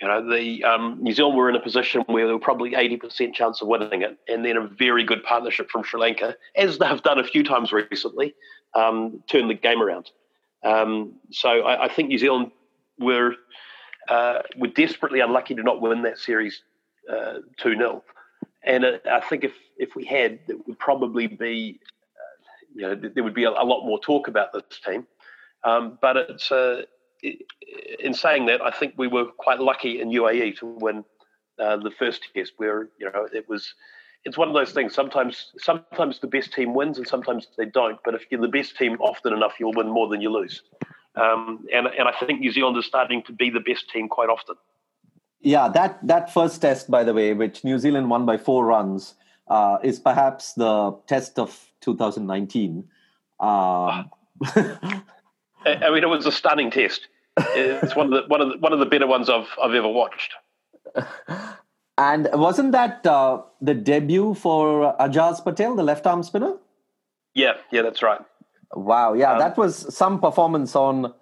[0.00, 3.32] You know, the um, New Zealand were in a position where there were probably 80%
[3.32, 7.02] chance of winning it, and then a very good partnership from Sri Lanka, as they've
[7.02, 8.34] done a few times recently,
[8.74, 10.10] um, turn the game around.
[10.64, 12.50] Um, so I, I, think New Zealand
[12.98, 13.34] were
[14.08, 16.62] uh, were desperately unlucky to not win that series
[17.08, 18.02] uh, two uh, 0
[18.64, 21.80] and I think if if we had, it would probably be
[22.74, 25.06] you know there would be a, a, lot more talk about this team.
[25.62, 26.82] Um, but it's uh,
[27.98, 31.04] in saying that, I think we were quite lucky in UAE to win
[31.56, 33.74] the first test, where you know it was
[34.24, 34.94] it's one of those things.
[34.94, 37.98] Sometimes, sometimes the best team wins, and sometimes they don't.
[38.04, 40.62] But if you're the best team often enough, you'll win more than you lose.
[41.14, 44.30] Um, and and I think New Zealand is starting to be the best team quite
[44.30, 44.56] often.
[45.40, 49.14] Yeah, that that first test, by the way, which New Zealand won by four runs,
[49.48, 52.84] uh, is perhaps the test of 2019.
[53.40, 54.10] Um,
[54.46, 55.02] I
[55.64, 57.08] mean, it was a stunning test.
[57.36, 59.88] It's one of the one of the, one of the better ones I've I've ever
[59.88, 60.32] watched.
[61.96, 66.56] And wasn't that uh, the debut for Ajaz Patel, the left arm spinner?
[67.34, 68.20] Yeah, yeah, that's right.
[68.72, 71.14] Wow, yeah, um, that was some performance on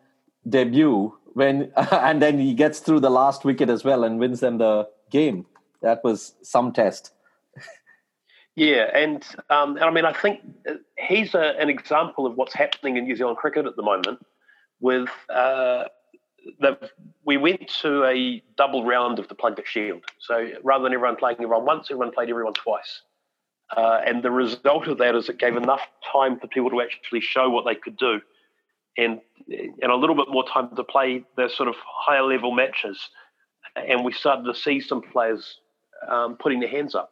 [0.49, 4.59] debut when, and then he gets through the last wicket as well and wins them
[4.59, 5.45] the game.
[5.83, 7.13] That was some test.
[8.55, 10.41] Yeah, and um, and I mean, I think
[10.99, 14.19] he's a, an example of what's happening in New Zealand cricket at the moment,
[14.79, 15.85] with uh,
[17.25, 20.03] we went to a double round of the Plunket Shield.
[20.21, 23.01] So rather than everyone playing everyone once, everyone played everyone twice.
[23.75, 25.81] Uh, and the result of that is it gave enough
[26.13, 28.21] time for people to actually show what they could do,
[28.99, 33.09] and and a little bit more time to play the sort of higher level matches.
[33.77, 35.59] And we started to see some players
[36.07, 37.12] um, putting their hands up.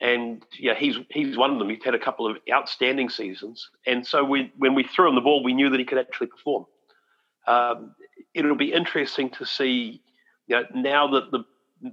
[0.00, 1.70] And yeah, he's he's one of them.
[1.70, 5.22] He's had a couple of outstanding seasons, and so we, when we threw him the
[5.22, 6.66] ball, we knew that he could actually perform.
[7.46, 7.94] Um,
[8.34, 10.02] it'll be interesting to see
[10.48, 11.44] you know, now that the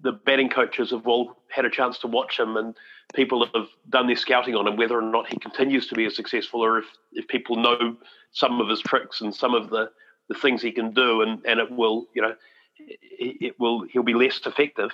[0.02, 2.76] the batting coaches have all had a chance to watch him and
[3.14, 6.16] people have done their scouting on him, whether or not he continues to be as
[6.16, 7.96] successful or if, if people know
[8.32, 9.90] some of his tricks and some of the,
[10.30, 12.34] the things he can do and, and it will, you know,
[12.80, 14.90] it, it will, he'll be less effective.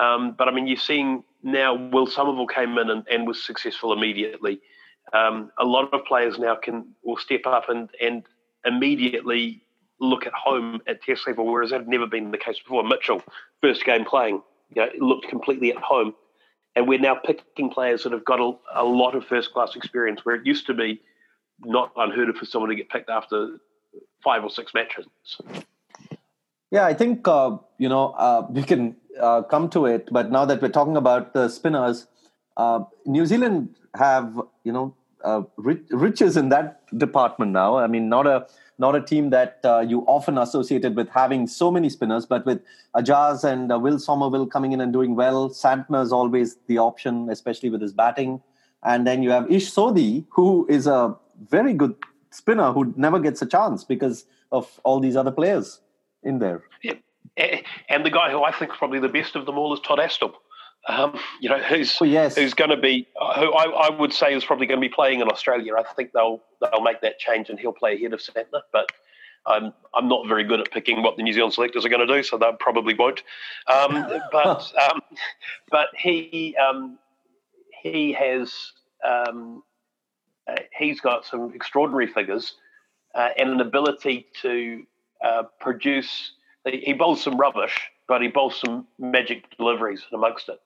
[0.00, 3.92] Um, but I mean, you're seeing now Will Somerville came in and, and was successful
[3.92, 4.60] immediately.
[5.12, 8.24] Um, a lot of players now can will step up and, and
[8.64, 9.62] immediately
[10.00, 12.84] look at home at test level, whereas that had never been the case before.
[12.84, 13.22] Mitchell,
[13.60, 14.42] first game playing,
[14.74, 16.14] you know, looked completely at home.
[16.76, 20.24] And we're now picking players that have got a, a lot of first class experience,
[20.24, 21.00] where it used to be
[21.64, 23.58] not unheard of for someone to get picked after
[24.22, 25.06] five or six matches.
[26.70, 30.44] Yeah, I think uh, you know uh, we can uh, come to it, but now
[30.44, 32.06] that we're talking about the spinners,
[32.56, 37.76] uh, New Zealand have you know uh, riches in that department now.
[37.78, 38.46] I mean, not a
[38.78, 42.60] not a team that uh, you often associated with having so many spinners, but with
[42.94, 45.50] Ajaz and uh, Will Somerville coming in and doing well.
[45.50, 48.40] Santner is always the option, especially with his batting.
[48.84, 51.16] And then you have Ish Sodhi, who is a
[51.50, 51.96] very good
[52.30, 55.80] spinner who never gets a chance because of all these other players
[56.22, 56.62] in there.
[56.82, 56.94] Yeah.
[57.88, 59.98] And the guy who I think is probably the best of them all is Todd
[59.98, 60.32] Astle.
[60.86, 62.36] Um, you know, who's oh, yes.
[62.36, 65.20] who's going to be, who I, I, would say is probably going to be playing
[65.20, 65.74] in Australia.
[65.76, 68.62] I think they'll they'll make that change and he'll play ahead of Santner.
[68.72, 68.90] But
[69.46, 72.14] I'm I'm not very good at picking what the New Zealand selectors are going to
[72.14, 73.22] do, so they probably won't.
[73.66, 75.00] Um, but um,
[75.70, 76.98] but he um,
[77.82, 78.72] he has
[79.04, 79.62] um,
[80.48, 82.54] uh, he's got some extraordinary figures
[83.14, 84.84] uh, and an ability to
[85.24, 86.32] uh, produce.
[86.70, 90.60] He bowls some rubbish, but he bowls some magic deliveries amongst it.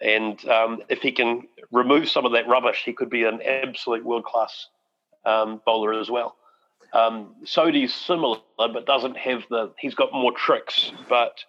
[0.00, 4.04] And um, if he can remove some of that rubbish, he could be an absolute
[4.04, 4.68] world class
[5.24, 6.36] um, bowler as well.
[6.92, 9.72] Um, Sodhi's similar, but doesn't have the.
[9.78, 11.44] He's got more tricks, but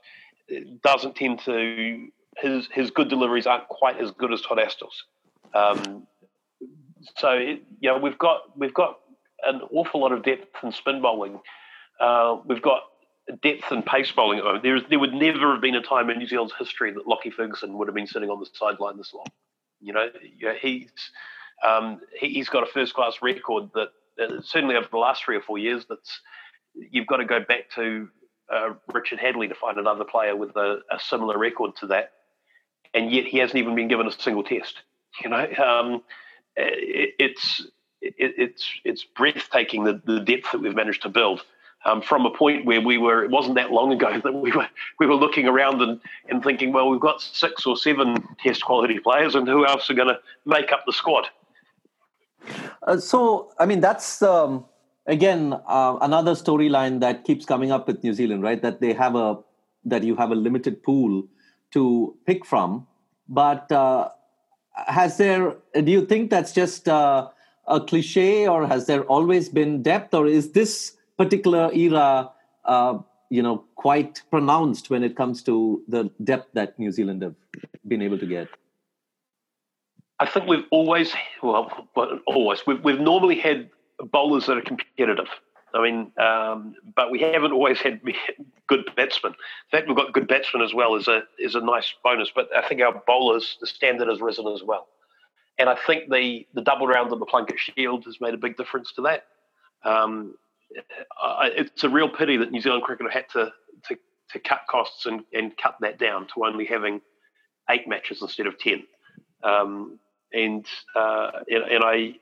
[0.83, 2.07] doesn't tend to.
[2.37, 5.05] His his good deliveries aren't quite as good as Todd Astle's.
[5.53, 6.07] Um,
[7.17, 8.99] so it, you know we've got we've got
[9.43, 11.39] an awful lot of depth in spin bowling.
[11.99, 12.83] Uh, we've got
[13.41, 16.27] depth and pace bowling at There, there would never have been a time in New
[16.27, 19.27] Zealand's history that Lockie Ferguson would have been sitting on the sideline this long.
[19.81, 20.09] You know,
[20.61, 20.89] he's
[21.65, 23.89] um, he, has got a first class record that
[24.21, 25.85] uh, certainly over the last three or four years.
[25.87, 26.19] That's
[26.73, 28.09] you've got to go back to
[28.53, 32.11] uh, Richard Hadlee to find another player with a, a, similar record to that,
[32.93, 34.81] and yet he hasn't even been given a single test.
[35.23, 36.03] You know, um,
[36.55, 37.67] it, it's
[38.01, 41.43] it, it's it's breathtaking the, the depth that we've managed to build
[41.85, 44.67] um, from a point where we were, it wasn't that long ago that we were,
[44.99, 48.99] we were looking around and, and thinking, well, we've got six or seven test quality
[48.99, 51.27] players, and who else are going to make up the squad?
[52.83, 54.65] Uh, so, I mean, that's um,
[55.05, 58.61] again uh, another storyline that keeps coming up with New Zealand, right?
[58.61, 59.39] That they have a
[59.85, 61.27] that you have a limited pool
[61.71, 62.87] to pick from,
[63.27, 64.09] but uh,
[64.87, 65.55] has there?
[65.73, 67.29] Do you think that's just uh,
[67.67, 72.31] a cliche, or has there always been depth, or is this particular era,
[72.63, 72.97] uh,
[73.29, 77.35] you know, quite pronounced when it comes to the depth that New Zealand have
[77.85, 78.47] been able to get?
[80.19, 81.87] I think we've always, well,
[82.25, 83.69] always, we've, we've normally had
[84.11, 85.27] bowlers that are competitive.
[85.73, 88.01] I mean, um, but we haven't always had
[88.67, 89.33] good batsmen.
[89.33, 92.31] In fact, we've got good batsmen as well is a is a nice bonus.
[92.33, 94.87] But I think our bowlers, the standard has risen as well,
[95.59, 98.57] and I think the the double round of the Plunket Shield has made a big
[98.57, 99.27] difference to that.
[99.83, 100.33] Um,
[100.71, 103.51] it's a real pity that New Zealand cricket have had to
[103.87, 103.97] to,
[104.31, 107.01] to cut costs and, and cut that down to only having
[107.69, 108.83] eight matches instead of ten.
[109.43, 109.99] Um,
[110.31, 112.15] and, uh, and, and I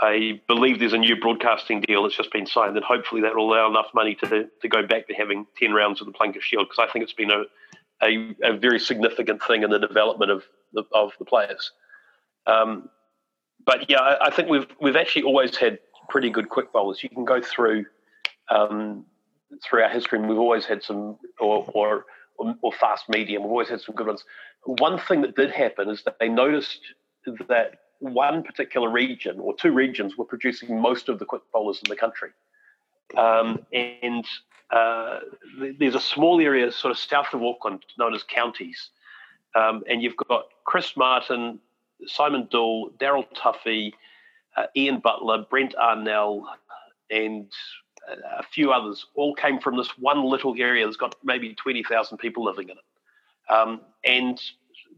[0.00, 3.52] I believe there's a new broadcasting deal that's just been signed, and hopefully that will
[3.52, 6.68] allow enough money to to go back to having ten rounds of the Plunket Shield
[6.68, 7.44] because I think it's been a,
[8.02, 11.70] a, a very significant thing in the development of the, of the players.
[12.46, 12.90] Um,
[13.64, 17.02] but yeah, I, I think we've we've actually always had pretty good quick bowlers.
[17.02, 17.86] You can go through
[18.48, 19.04] um,
[19.62, 22.04] through our history, and we've always had some, or, or,
[22.36, 23.42] or fast medium.
[23.42, 24.24] We've always had some good ones.
[24.64, 26.80] One thing that did happen is that they noticed
[27.48, 31.88] that one particular region or two regions were producing most of the quick bowlers in
[31.88, 32.30] the country,
[33.16, 34.26] um, and
[34.70, 35.20] uh,
[35.78, 38.90] there's a small area sort of south of Auckland known as counties,
[39.54, 41.60] um, and you've got Chris Martin,
[42.06, 43.92] Simon Doull, Daryl Tuffy,
[44.56, 46.44] uh, Ian Butler, Brent Arnell,
[47.10, 47.50] and
[48.38, 52.44] a few others all came from this one little area that's got maybe 20,000 people
[52.44, 53.52] living in it.
[53.52, 54.40] Um, and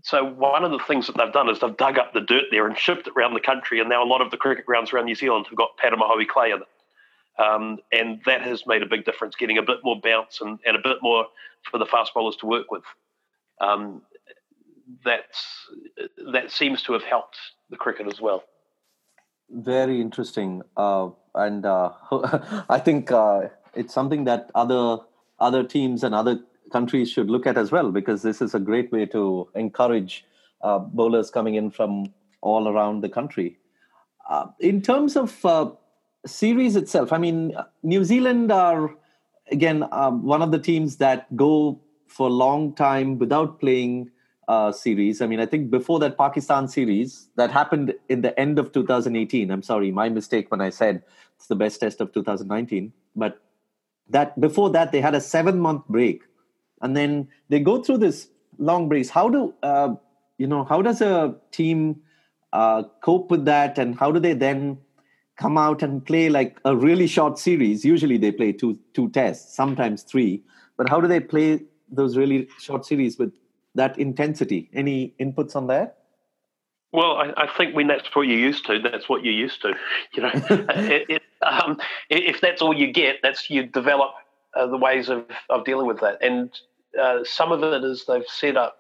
[0.03, 2.67] so one of the things that they've done is they've dug up the dirt there
[2.67, 5.07] and shipped it around the country, and now a lot of the cricket grounds around
[5.07, 7.43] New Zealand have got Patumahoe clay in it.
[7.43, 10.77] Um, and that has made a big difference, getting a bit more bounce and, and
[10.77, 11.27] a bit more
[11.71, 12.85] for the fast bowlers to work with.
[13.61, 14.03] Um,
[15.05, 15.45] that's,
[16.33, 17.37] that seems to have helped
[17.69, 18.45] the cricket as well.
[19.51, 20.63] Very interesting.
[20.77, 21.93] Uh, and uh,
[22.69, 24.99] I think uh, it's something that other
[25.39, 26.41] other teams and other
[26.73, 30.25] countries should look at as well because this is a great way to encourage
[30.63, 33.59] uh, bowlers coming in from all around the country.
[34.29, 35.71] Uh, in terms of uh,
[36.25, 38.91] series itself, I mean, New Zealand are
[39.53, 44.11] again one of the teams that go for a long time without playing
[44.49, 45.21] uh, series.
[45.21, 49.51] I mean, I think before that Pakistan series that happened in the end of 2018.
[49.51, 51.03] I'm sorry, my mistake when I said
[51.37, 52.93] it's the best test of 2019.
[53.15, 53.41] But
[54.09, 56.23] that before that they had a seven month break
[56.83, 58.29] and then they go through this
[58.59, 59.09] long breaks.
[59.09, 59.95] How do uh,
[60.39, 60.65] you know?
[60.65, 62.03] How does a team
[62.53, 64.79] uh, cope with that, and how do they then
[65.37, 67.85] come out and play like a really short series?
[67.85, 70.43] Usually, they play two two tests, sometimes three.
[70.77, 73.33] But how do they play those really short series with
[73.77, 74.71] that intensity?
[74.73, 75.99] Any inputs on that?
[76.93, 79.75] Well, I, I, think when that's what you're used to, that's what you're used to.
[80.15, 84.13] You know, it, it, um, if that's all you get, that's you develop
[84.55, 86.19] uh, the ways of, of dealing with that.
[86.23, 86.51] And
[87.01, 88.79] uh, some of it is they've set up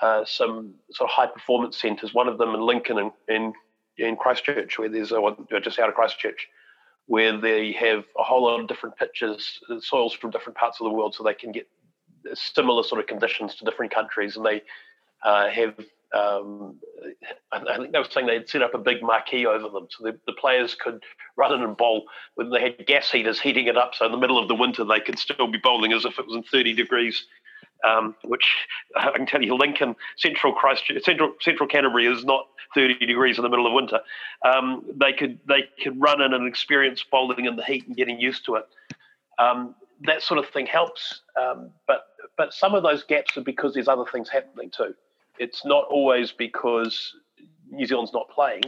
[0.00, 2.14] uh, some sort of high performance centres.
[2.14, 3.52] One of them in Lincoln and in,
[3.98, 6.48] in Christchurch, where there's a one just out of Christchurch,
[7.06, 10.84] where they have a whole lot of different pitches, uh, soils from different parts of
[10.84, 11.68] the world, so they can get
[12.34, 14.62] similar sort of conditions to different countries, and they
[15.24, 15.74] uh, have
[16.14, 16.76] um,
[17.52, 20.18] I think they were saying they'd set up a big marquee over them so the,
[20.26, 21.02] the, players could,
[21.36, 22.04] rather and bowl,
[22.34, 24.84] when they had gas heaters heating it up, so in the middle of the winter
[24.84, 27.24] they could still be bowling as if it was in 30 degrees.
[27.84, 28.44] Um, which
[28.96, 33.42] I can tell you, Lincoln, Central Christchurch, Central Central Canterbury is not 30 degrees in
[33.42, 34.00] the middle of winter.
[34.44, 38.20] Um, they could they could run in and experience bowling in the heat and getting
[38.20, 38.66] used to it.
[39.38, 39.74] Um,
[40.06, 43.88] that sort of thing helps, um, but but some of those gaps are because there's
[43.88, 44.94] other things happening too
[45.38, 47.14] it's not always because
[47.70, 48.62] New Zealand's not playing.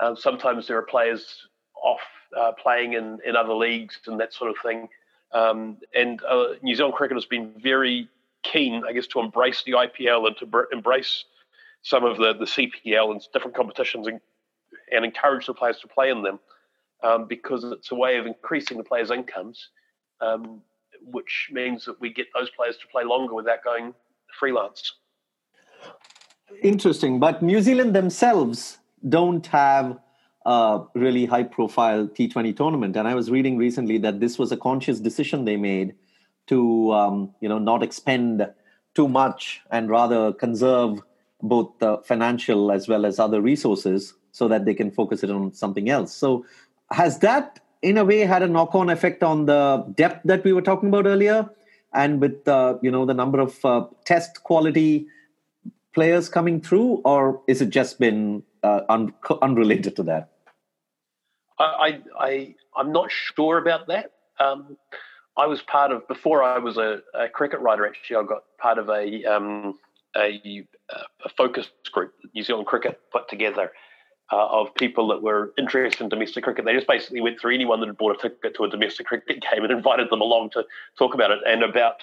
[0.00, 1.48] Um, sometimes there are players
[1.82, 2.00] off
[2.36, 4.88] uh, playing in, in other leagues and that sort of thing.
[5.32, 8.08] Um, and uh, New Zealand cricket has been very
[8.42, 11.24] keen, I guess, to embrace the IPL and to br- embrace
[11.82, 14.20] some of the, the CPL and different competitions and,
[14.92, 16.38] and encourage the players to play in them
[17.02, 19.68] um, because it's a way of increasing the players' incomes,
[20.20, 20.60] um,
[21.10, 23.94] which means that we get those players to play longer without going
[24.38, 24.94] freelance.
[26.62, 28.78] Interesting, but New Zealand themselves
[29.08, 29.98] don't have
[30.46, 32.96] a really high profile T20 tournament.
[32.96, 35.94] And I was reading recently that this was a conscious decision they made
[36.46, 38.48] to um, you know not expend
[38.94, 41.02] too much and rather conserve
[41.42, 45.52] both the financial as well as other resources so that they can focus it on
[45.52, 46.12] something else.
[46.12, 46.44] So
[46.90, 50.52] has that in a way had a knock on effect on the depth that we
[50.52, 51.48] were talking about earlier
[51.94, 55.06] and with uh, you know the number of uh, test quality
[55.94, 60.30] players coming through, or is it just been uh, un- unrelated to that?
[61.58, 64.12] I, I, I'm not sure about that.
[64.38, 64.76] Um,
[65.36, 67.84] I was part of before I was a, a, cricket writer.
[67.84, 69.78] Actually, I got part of a um,
[70.16, 70.64] a,
[71.24, 73.72] a, focus group New Zealand Cricket put together
[74.30, 76.64] uh, of people that were interested in domestic cricket.
[76.64, 79.42] They just basically went through anyone that had bought a ticket to a domestic cricket
[79.52, 80.64] game and invited them along to
[80.98, 82.02] talk about it and about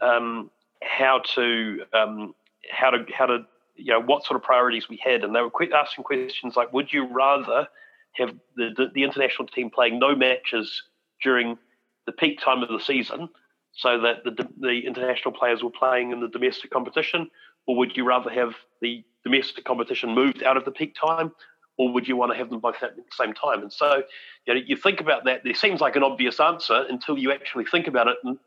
[0.00, 0.50] um,
[0.82, 2.34] how to um,
[2.70, 5.50] how to how to you know what sort of priorities we had, and they were
[5.74, 7.68] asking questions like, would you rather
[8.12, 10.82] have the, the, the international team playing no matches
[11.22, 11.58] during
[12.06, 13.28] the peak time of the season,
[13.72, 17.28] so that the the international players were playing in the domestic competition,
[17.66, 21.32] or would you rather have the domestic competition moved out of the peak time,
[21.76, 23.62] or would you want to have them both at the same time?
[23.62, 24.02] And so,
[24.46, 25.42] you know, you think about that.
[25.44, 28.38] There seems like an obvious answer until you actually think about it, and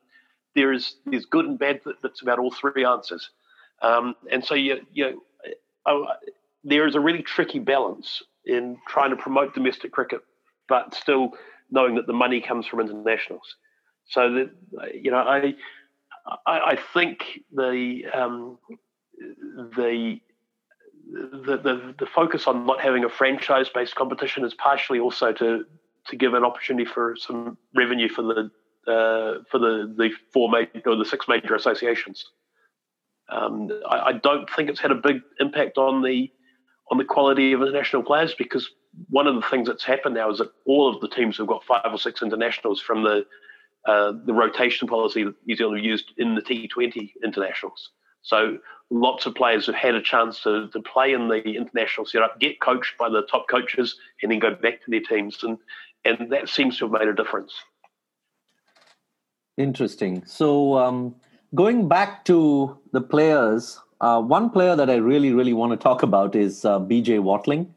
[0.56, 3.30] there is there's good and bad that's about all three answers.
[3.82, 5.24] Um, and so you, you
[5.86, 6.02] uh,
[6.63, 10.22] there is a really tricky balance in trying to promote domestic cricket,
[10.68, 11.32] but still
[11.70, 13.56] knowing that the money comes from internationals.
[14.10, 15.54] So that you know, I
[16.46, 17.20] I, I think
[17.52, 18.58] the, um,
[19.18, 20.20] the
[21.17, 25.65] the the the focus on not having a franchise based competition is partially also to
[26.08, 28.51] to give an opportunity for some revenue for the
[28.91, 32.25] uh, for the the four major or the six major associations.
[33.30, 36.32] Um, I, I, don't think it's had a big impact on the
[36.89, 38.69] on the quality of international players because
[39.10, 41.65] one of the things that's happened now is that all of the teams have got
[41.65, 43.25] five or six internationals from the
[43.86, 47.91] uh, the rotation policy that New Zealand used in the T20 internationals.
[48.28, 48.58] So
[48.90, 52.60] lots of players have had a chance to, to play in the international setup, get
[52.60, 55.58] coached by the top coaches, and then go back to their teams, and
[56.04, 57.54] and that seems to have made a difference.
[59.58, 60.25] Interesting.
[60.25, 61.15] So um,
[61.56, 66.04] going back to the players, uh, one player that I really, really want to talk
[66.04, 67.73] about is uh, BJ Watling.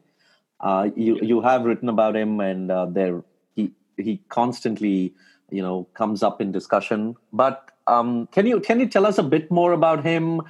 [0.59, 3.23] Uh, you you have written about him, and uh, there
[3.55, 5.13] he he constantly
[5.49, 7.15] you know comes up in discussion.
[7.31, 10.41] But um, can you can you tell us a bit more about him,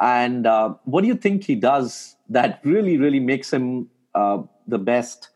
[0.00, 4.78] and uh, what do you think he does that really really makes him uh, the
[4.78, 5.30] best?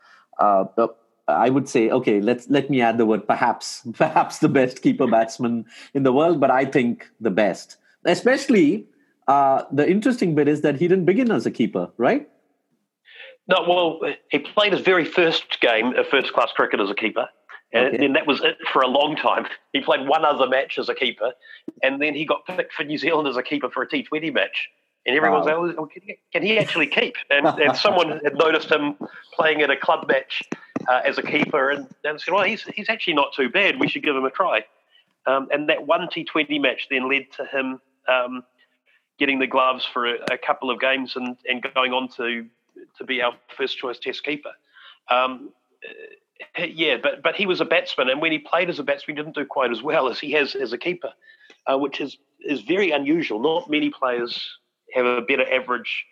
[1.29, 5.07] I would say, okay, let's let me add the word perhaps, perhaps the best keeper
[5.07, 7.77] batsman in the world, but I think the best.
[8.05, 8.87] Especially,
[9.29, 12.29] uh, the interesting bit is that he didn't begin as a keeper, right?
[13.49, 14.01] No, well,
[14.31, 17.29] he played his very first game of first class cricket as a keeper,
[17.73, 17.97] And okay.
[17.97, 19.47] then that was it for a long time.
[19.73, 21.33] He played one other match as a keeper,
[21.83, 24.68] and then he got picked for New Zealand as a keeper for a T20 match.
[25.05, 25.66] And everyone's wow.
[25.66, 27.16] like, oh, can, he, can he actually keep?
[27.31, 28.97] And, and someone had noticed him
[29.35, 30.43] playing at a club match
[30.89, 33.81] uh, as a keeper and, and said, well, he's, he's actually not too bad.
[33.81, 34.64] We should give him a try.
[35.27, 38.45] Um, and that one T20 match then led to him um,
[39.18, 42.47] getting the gloves for a, a, couple of games and, and going on to,
[42.99, 44.51] to be our first choice test keeper.
[45.11, 45.51] Um,
[46.59, 49.22] yeah, but but he was a batsman, and when he played as a batsman, he
[49.22, 51.12] didn't do quite as well as he has as a keeper,
[51.66, 53.40] uh, which is is very unusual.
[53.40, 54.59] Not many players
[54.95, 56.05] have a better average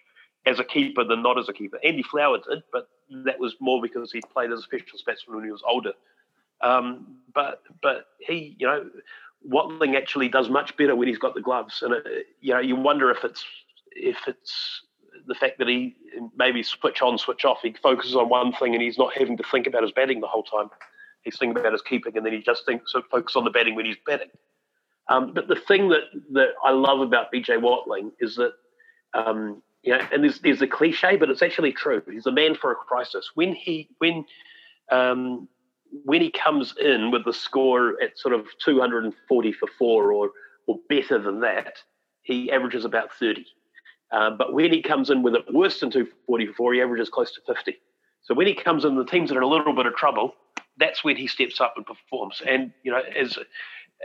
[0.46, 1.78] as a keeper than not as a keeper.
[1.84, 2.88] Andy Flower did, but
[3.24, 5.92] that was more because he played as a specialist batsman when he was older.
[6.62, 8.88] Um, but but he, you know,
[9.42, 12.10] Watling actually does much better when he's got the gloves, and it, uh,
[12.40, 13.44] you know, you wonder if it's
[13.92, 14.82] if it's
[15.30, 15.94] the fact that he
[16.36, 17.58] maybe switch on, switch off.
[17.62, 20.26] He focuses on one thing, and he's not having to think about his batting the
[20.26, 20.68] whole time.
[21.22, 23.76] He's thinking about his keeping, and then he just thinks so focus on the batting
[23.76, 24.30] when he's batting.
[25.08, 26.02] Um, but the thing that
[26.32, 28.54] that I love about BJ Watling is that
[29.14, 32.02] um, you know, and there's there's a cliche, but it's actually true.
[32.10, 33.30] He's a man for a crisis.
[33.34, 34.24] When he when
[34.90, 35.46] um,
[36.04, 40.30] when he comes in with the score at sort of 240 for four or
[40.66, 41.76] or better than that,
[42.22, 43.46] he averages about 30.
[44.12, 47.40] Um, but when he comes in with it worse than 244, he averages close to
[47.46, 47.76] 50.
[48.22, 50.34] So when he comes in, the teams that are in a little bit of trouble,
[50.76, 52.42] that's when he steps up and performs.
[52.46, 53.38] And you know, as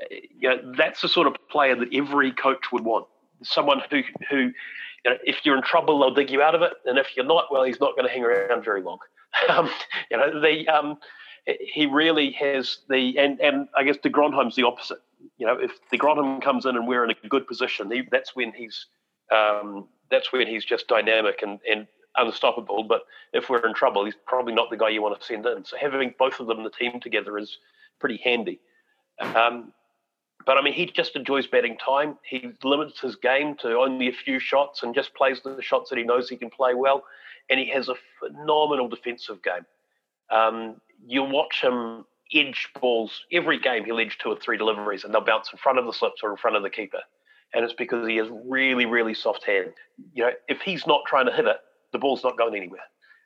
[0.10, 3.08] you know, that's the sort of player that every coach would want.
[3.43, 6.74] Someone who who you know, if you're in trouble, they'll dig you out of it,
[6.86, 8.99] and if you're not, well, he's not going to hang around very long.
[9.49, 9.70] Um,
[10.10, 10.97] you know, the um,
[11.45, 14.99] he really has the and and I guess de Grandhomme's the opposite.
[15.38, 18.34] You know, if de Grandhomme comes in and we're in a good position, he, that's
[18.34, 18.86] when he's
[19.36, 21.88] um, that's when he's just dynamic and, and
[22.18, 22.84] unstoppable.
[22.84, 23.01] But
[23.34, 25.66] if we're in trouble, he's probably not the guy you want to send in.
[25.66, 27.58] So having both of them in the team together is
[27.99, 28.60] pretty handy.
[29.20, 29.74] Um,
[30.45, 32.18] but I mean, he just enjoys batting time.
[32.24, 35.97] He limits his game to only a few shots and just plays the shots that
[35.97, 37.03] he knows he can play well.
[37.49, 39.66] And he has a phenomenal defensive game.
[40.30, 43.86] Um, you watch him edge balls every game.
[43.86, 46.32] He'll edge two or three deliveries, and they'll bounce in front of the slips or
[46.32, 47.01] in front of the keeper.
[47.54, 49.74] And it's because he has really, really soft hand.
[50.14, 51.58] You know, if he's not trying to hit it,
[51.93, 52.82] the ball's not going anywhere.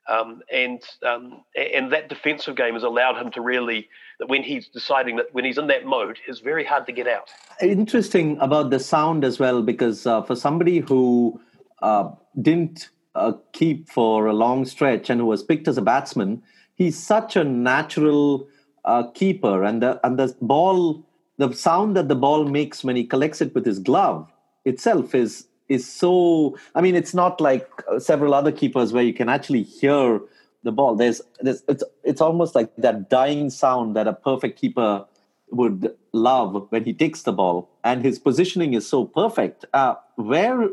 [0.08, 3.90] Um, and um, and that defensive game has allowed him to really
[4.20, 7.08] that when he's deciding that when he's in that mode, it's very hard to get
[7.08, 7.30] out.
[7.62, 11.40] Interesting about the sound as well, because uh, for somebody who
[11.84, 12.10] uh,
[12.42, 16.42] didn't uh, keep for a long stretch and who was picked as a batsman,
[16.74, 18.48] he's such a natural
[18.86, 21.06] uh, keeper, and the and the ball,
[21.40, 24.32] the sound that the ball makes when he collects it with his glove
[24.66, 26.58] itself is is so.
[26.76, 30.20] I mean, it's not like uh, several other keepers where you can actually hear
[30.64, 30.96] the ball.
[30.96, 35.06] There's, there's it's it's almost like that dying sound that a perfect keeper
[35.52, 39.66] would love when he takes the ball, and his positioning is so perfect.
[39.74, 40.70] Uh, where,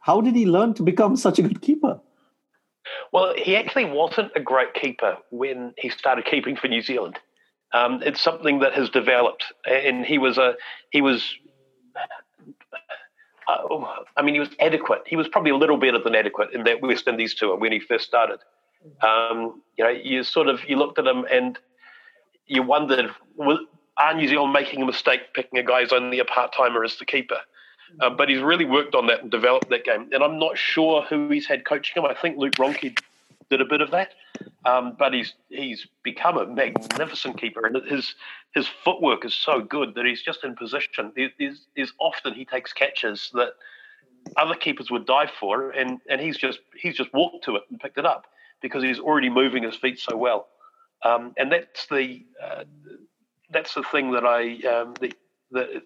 [0.00, 1.98] how did he learn to become such a good keeper?
[3.12, 7.18] Well, he actually wasn't a great keeper when he started keeping for New Zealand.
[7.72, 10.54] Um, it's something that has developed, and he was a
[10.90, 11.34] he was.
[13.48, 13.84] Uh,
[14.16, 15.02] I mean, he was adequate.
[15.06, 17.80] He was probably a little better than adequate in that West Indies tour when he
[17.80, 18.38] first started.
[19.02, 21.58] Um, you know, you sort of you looked at him and
[22.46, 23.10] you wondered,
[23.96, 26.96] are New Zealand making a mistake picking a guy who's only a part timer as
[26.96, 27.38] the keeper?
[28.00, 30.08] Uh, but he's really worked on that and developed that game.
[30.12, 32.08] And I'm not sure who he's had coaching him.
[32.08, 32.96] I think Luke Ronchi
[33.50, 34.12] did a bit of that.
[34.64, 38.14] Um, but he's he's become a magnificent keeper, and his
[38.54, 41.12] his footwork is so good that he's just in position.
[41.16, 43.52] There's, there's often he takes catches that
[44.36, 47.80] other keepers would dive for, and, and he's just he's just walked to it and
[47.80, 48.26] picked it up
[48.60, 50.48] because he's already moving his feet so well.
[51.02, 52.64] Um, and that's the uh,
[53.50, 55.12] that's the thing that I um, the,
[55.50, 55.82] the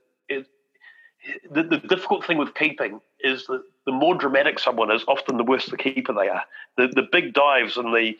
[1.50, 5.44] the, the difficult thing with keeping is that the more dramatic someone is, often the
[5.44, 6.42] worse the keeper they are.
[6.76, 8.14] The the big dives and the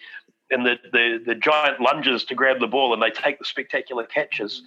[0.55, 4.05] and the, the, the giant lunges to grab the ball and they take the spectacular
[4.05, 4.63] catches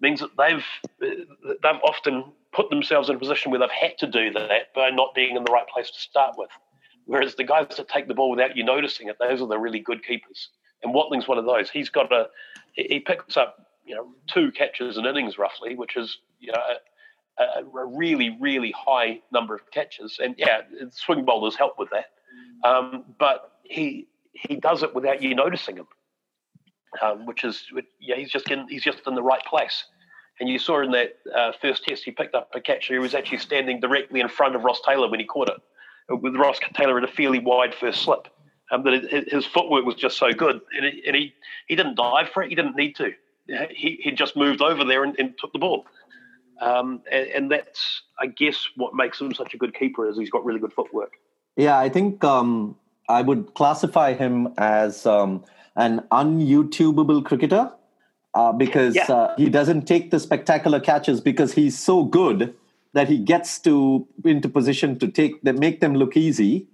[0.00, 0.64] means that they've
[1.00, 5.14] they've often put themselves in a position where they've had to do that by not
[5.14, 6.50] being in the right place to start with.
[7.06, 9.80] Whereas the guys that take the ball without you noticing it, those are the really
[9.80, 10.50] good keepers.
[10.82, 11.70] And Watling's one of those.
[11.70, 12.28] He's got a
[12.74, 16.62] he picks up you know two catches in innings roughly, which is you know
[17.38, 20.18] a, a, really, really high number of catches.
[20.22, 20.62] And yeah,
[20.92, 22.06] swing bowlers help with that.
[22.68, 25.86] Um, but he he does it without you noticing him,
[27.02, 27.64] um, which is
[28.00, 29.84] yeah, he's just in he's just in the right place.
[30.38, 32.86] And you saw in that uh, first test, he picked up a catch.
[32.86, 35.56] He was actually standing directly in front of Ross Taylor when he caught it,
[36.08, 38.28] with Ross Taylor at a fairly wide first slip.
[38.72, 41.34] Um, but his footwork was just so good, and, it, and he
[41.66, 42.48] he didn't dive for it.
[42.48, 43.12] He didn't need to.
[43.70, 45.86] he, he just moved over there and, and took the ball.
[46.60, 50.28] Um, and, and, that's, I guess, what makes him such a good keeper is he's
[50.28, 51.12] got really good footwork.
[51.56, 52.76] Yeah, I think um,
[53.10, 55.44] I would classify him as um,
[55.76, 57.72] an un-YouTubeable cricketer
[58.34, 59.06] uh, because yeah.
[59.06, 62.54] uh, he doesn't take the spectacular catches because he's so good
[62.92, 66.66] that he gets to into position to take them, make them look easy.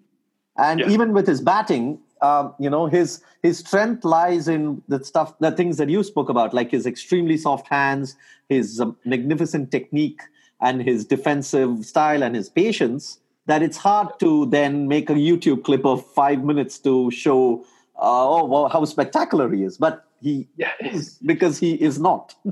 [0.59, 0.91] And yeah.
[0.91, 5.53] even with his batting, um, you know, his his strength lies in the stuff, the
[5.53, 8.17] things that you spoke about, like his extremely soft hands,
[8.49, 10.23] his um, magnificent technique,
[10.61, 13.19] and his defensive style and his patience.
[13.47, 17.65] That it's hard to then make a YouTube clip of five minutes to show,
[17.97, 19.79] uh, oh, well, how spectacular he is.
[19.79, 20.73] But he yeah.
[20.81, 22.35] is because he is not.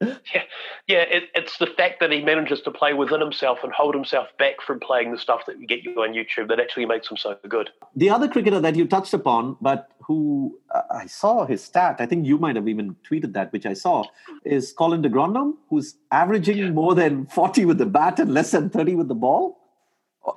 [0.00, 0.42] yeah,
[0.86, 1.02] yeah.
[1.02, 4.60] It, it's the fact that he manages to play within himself and hold himself back
[4.66, 7.36] from playing the stuff that you get you on YouTube that actually makes him so
[7.48, 7.70] good.
[7.94, 12.06] The other cricketer that you touched upon, but who uh, I saw his stat, I
[12.06, 14.04] think you might have even tweeted that, which I saw,
[14.44, 16.70] is Colin de Grandhomme, who's averaging yeah.
[16.70, 19.60] more than forty with the bat and less than thirty with the ball.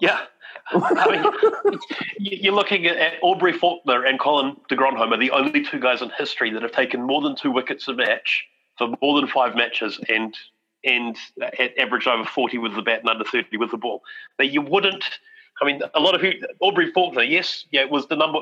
[0.01, 0.21] Yeah.
[0.71, 1.79] I mean,
[2.19, 6.09] you're looking at Aubrey Faulkner and Colin de Grandhomme are the only two guys in
[6.17, 8.45] history that have taken more than two wickets a match
[8.77, 10.35] for more than five matches and
[10.83, 11.17] and
[11.77, 14.03] averaged over 40 with the bat and under 30 with the ball.
[14.39, 15.03] Now, you wouldn't.
[15.61, 16.47] I mean, a lot of people.
[16.59, 18.39] Aubrey Faulkner, yes, yeah, was the number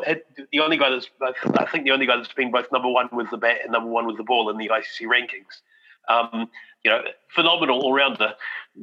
[0.51, 1.09] the only guy that's
[1.57, 3.89] I think the only guy that's been both number one with the bat and number
[3.89, 5.61] one with the ball in the ICC rankings.
[6.09, 6.49] Um,
[6.83, 7.01] you know,
[7.33, 8.33] phenomenal all rounder.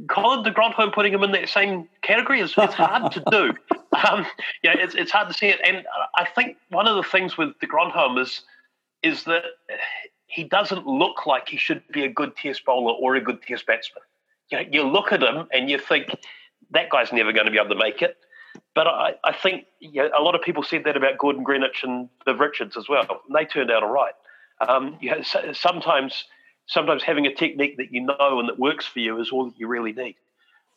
[0.08, 3.52] Colin de Grandhomme putting him in that same category is it's hard to do.
[4.10, 4.24] Um,
[4.62, 5.60] yeah, it's, it's hard to see it.
[5.62, 5.84] And
[6.16, 8.40] I think one of the things with de Grandhomme is
[9.02, 9.42] is that
[10.26, 13.66] he doesn't look like he should be a good test bowler or a good test
[13.66, 14.02] batsman.
[14.50, 16.06] You, know, you look at him and you think
[16.70, 18.16] that guy's never going to be able to make it.
[18.74, 21.82] But I, I think you know, a lot of people said that about Gordon Greenidge
[21.82, 23.06] and Viv Richards as well.
[23.10, 24.14] And they turned out all right.
[24.66, 26.24] Um, you know, sometimes,
[26.72, 29.58] sometimes having a technique that you know and that works for you is all that
[29.58, 30.16] you really need.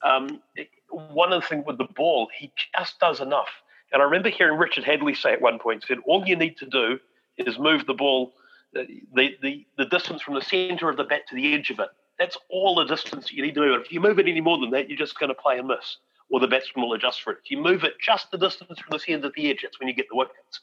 [0.03, 0.41] Um,
[0.89, 3.49] one of the things with the ball, he just does enough.
[3.91, 6.65] And I remember hearing Richard Hadlee say at one point, said, all you need to
[6.65, 6.99] do
[7.37, 8.33] is move the ball–
[8.75, 11.89] the, the, the distance from the centre of the bat to the edge of it.
[12.19, 13.81] That's all the distance you need to move.
[13.81, 15.97] If you move it any more than that, you're just going to play and miss,
[16.29, 17.39] or the batsman will adjust for it.
[17.43, 19.87] If you move it just the distance from the centre to the edge, that's when
[19.87, 20.59] you get the wickets.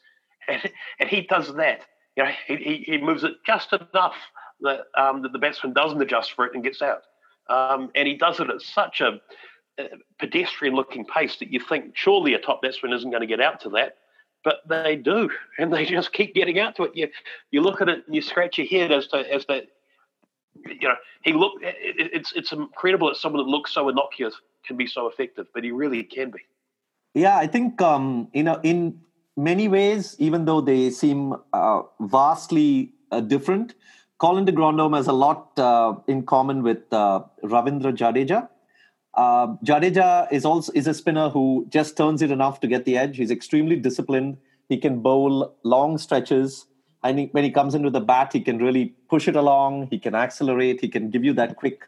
[0.47, 0.61] And,
[0.99, 1.81] and he does that.
[2.15, 4.15] You know, he, he, he moves it just enough
[4.63, 7.03] that, um, that the batsman doesn't adjust for it and gets out.
[7.49, 9.21] Um, and he does it at such a,
[9.77, 9.89] a
[10.19, 13.69] pedestrian-looking pace that you think surely a top batsman isn't going to get out to
[13.71, 13.97] that
[14.43, 16.91] but they do, and they just keep getting out to it.
[16.95, 17.07] You
[17.51, 19.61] you look at it and you scratch your head as to as to
[20.65, 21.53] you know he look.
[21.61, 24.35] It, it's it's incredible that someone that looks so innocuous
[24.65, 26.39] can be so effective, but he really can be.
[27.13, 28.99] Yeah, I think um, you know in
[29.37, 33.75] many ways, even though they seem uh, vastly uh, different,
[34.23, 38.47] Colin de Grandhomme has a lot uh, in common with uh, Ravindra Jadeja.
[39.15, 42.97] Uh, Jadeja is also is a spinner who just turns it enough to get the
[42.97, 43.17] edge.
[43.17, 44.37] He's extremely disciplined.
[44.69, 46.67] He can bowl long stretches,
[47.03, 49.87] and he, when he comes in with the bat, he can really push it along.
[49.87, 50.79] He can accelerate.
[50.79, 51.81] He can give you that quick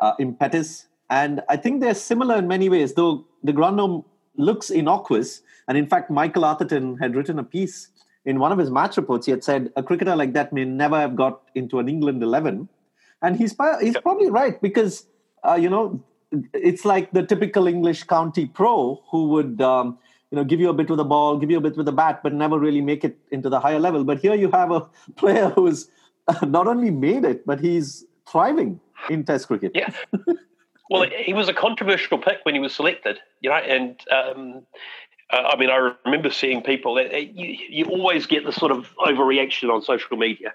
[0.00, 0.88] uh, impetus.
[1.08, 4.04] And I think they're similar in many ways, though de Grandhomme
[4.36, 5.40] looks innocuous.
[5.68, 7.90] And in fact, Michael Atherton had written a piece
[8.26, 9.24] in one of his match reports.
[9.24, 12.68] He had said a cricketer like that may never have got into an England eleven,
[13.22, 15.06] and he's he's probably right because
[15.44, 16.04] uh, you know
[16.52, 19.98] it's like the typical English county pro who would um,
[20.30, 21.92] you know give you a bit with the ball, give you a bit with the
[21.92, 24.04] bat, but never really make it into the higher level.
[24.04, 24.80] But here you have a
[25.16, 25.88] player who's
[26.42, 29.72] not only made it, but he's thriving in Test cricket.
[29.74, 29.90] Yeah.
[30.90, 34.66] well, he was a controversial pick when he was selected, you know, and um,
[35.30, 38.72] uh, I mean, I remember seeing people that uh, you, you always get the sort
[38.72, 40.52] of overreaction on social media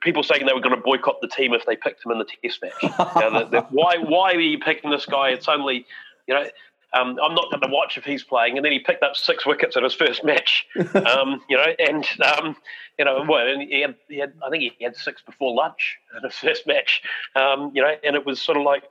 [0.00, 2.24] people saying they were going to boycott the team if they picked him in the
[2.24, 2.82] test match.
[3.20, 5.30] know, the, the, why, why are you picking this guy?
[5.30, 5.86] It's only,
[6.26, 6.44] you know,
[6.92, 8.56] um, I'm not going to watch if he's playing.
[8.56, 12.06] And then he picked up six wickets in his first match, um, you know, and,
[12.22, 12.56] um,
[12.98, 16.24] you know, well, he had, he had, I think he had six before lunch in
[16.24, 17.02] his first match,
[17.34, 18.84] um, you know, and it was sort of like,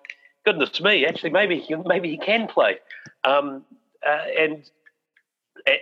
[0.45, 2.77] goodness me, actually, maybe he, maybe he can play.
[3.23, 3.63] Um,
[4.07, 4.69] uh, and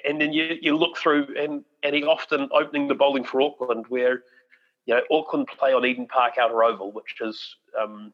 [0.05, 3.85] and then you, you look through and, and he often opening the bowling for Auckland
[3.89, 4.23] where
[4.85, 8.13] you know, Auckland play on Eden Park Outer Oval, which is um,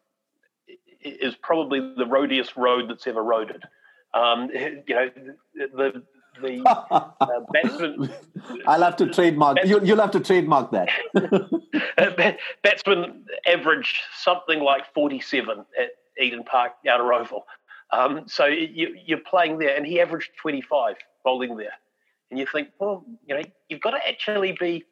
[1.01, 3.61] is probably the roadiest road that's ever roaded.
[4.13, 5.09] Um, you know,
[5.55, 6.03] the
[6.41, 8.11] the uh, batsman.
[8.67, 9.57] I'll have to trademark.
[9.65, 10.89] you, will have to trademark that.
[11.97, 12.31] Uh,
[12.63, 15.89] batsman average something like forty-seven at
[16.19, 17.45] Eden Park Outer Oval.
[17.91, 21.73] Um, so you, you're playing there, and he averaged twenty-five bowling there,
[22.29, 24.85] and you think, well, you know, you've got to actually be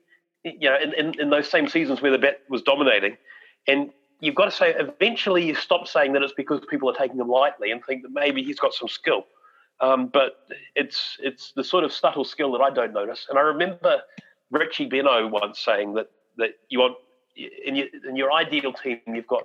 [0.43, 3.17] you know, in, in, in those same seasons where the bat was dominating.
[3.67, 7.19] And you've got to say, eventually you stop saying that it's because people are taking
[7.19, 9.25] him lightly and think that maybe he's got some skill.
[9.79, 13.27] Um, but it's it's the sort of subtle skill that I don't notice.
[13.29, 14.01] And I remember
[14.49, 16.97] Richie Benaud once saying that that you want
[17.35, 19.43] in your, in your ideal team, you've got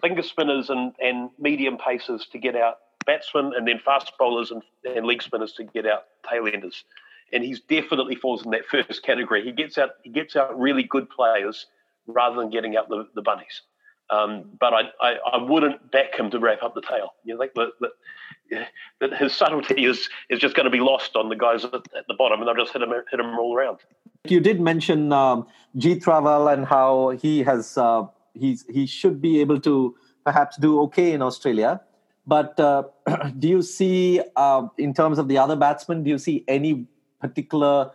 [0.00, 2.76] finger spinners and, and medium pacers to get out
[3.08, 6.84] batsmen, and then fast bowlers and, and leg spinners to get out tailenders.
[7.32, 9.42] And he's definitely falls in that first category.
[9.42, 11.66] He gets out he gets out really good players
[12.06, 13.62] rather than getting out the, the bunnies.
[14.10, 17.12] Um, but I, I, I, wouldn't back him to wrap up the tail.
[17.24, 18.68] You think that, that,
[19.00, 22.06] that his subtlety is, is just going to be lost on the guys at, at,
[22.08, 23.80] the bottom, and they'll just hit him hit him all around.
[24.24, 25.46] You did mention um,
[25.76, 29.94] Jeet Raval and how he has uh, he should be able to
[30.24, 31.80] perhaps do okay in Australia.
[32.28, 32.82] But uh,
[33.38, 36.86] do you see, uh, in terms of the other batsmen, do you see any
[37.20, 37.90] particular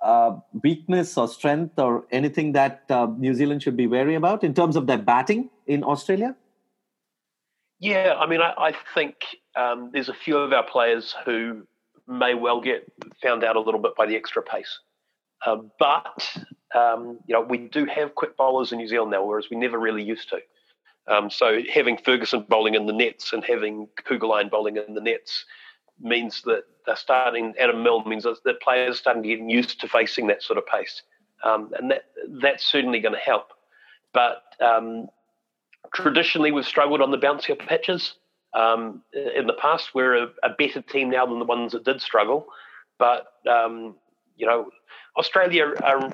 [0.00, 4.54] uh, weakness or strength or anything that uh, New Zealand should be wary about in
[4.54, 6.36] terms of their batting in Australia?
[7.80, 9.16] Yeah, I mean, I, I think
[9.56, 11.66] um, there's a few of our players who
[12.06, 14.78] may well get found out a little bit by the extra pace.
[15.44, 16.36] Uh, but
[16.72, 19.76] um, you know, we do have quick bowlers in New Zealand now, whereas we never
[19.76, 20.38] really used to.
[21.08, 25.44] Um, so having Ferguson bowling in the nets and having Kuggeleijn bowling in the nets
[26.00, 27.54] means that they're starting.
[27.58, 30.66] Adam Milne means that players are starting to get used to facing that sort of
[30.66, 31.02] pace,
[31.44, 32.04] um, and that
[32.40, 33.52] that's certainly going to help.
[34.12, 35.08] But um,
[35.94, 38.14] traditionally, we've struggled on the bouncier pitches.
[38.54, 42.02] Um, in the past, we're a, a, better team now than the ones that did
[42.02, 42.46] struggle.
[42.98, 43.96] But um,
[44.36, 44.70] you know,
[45.16, 46.12] Australia are,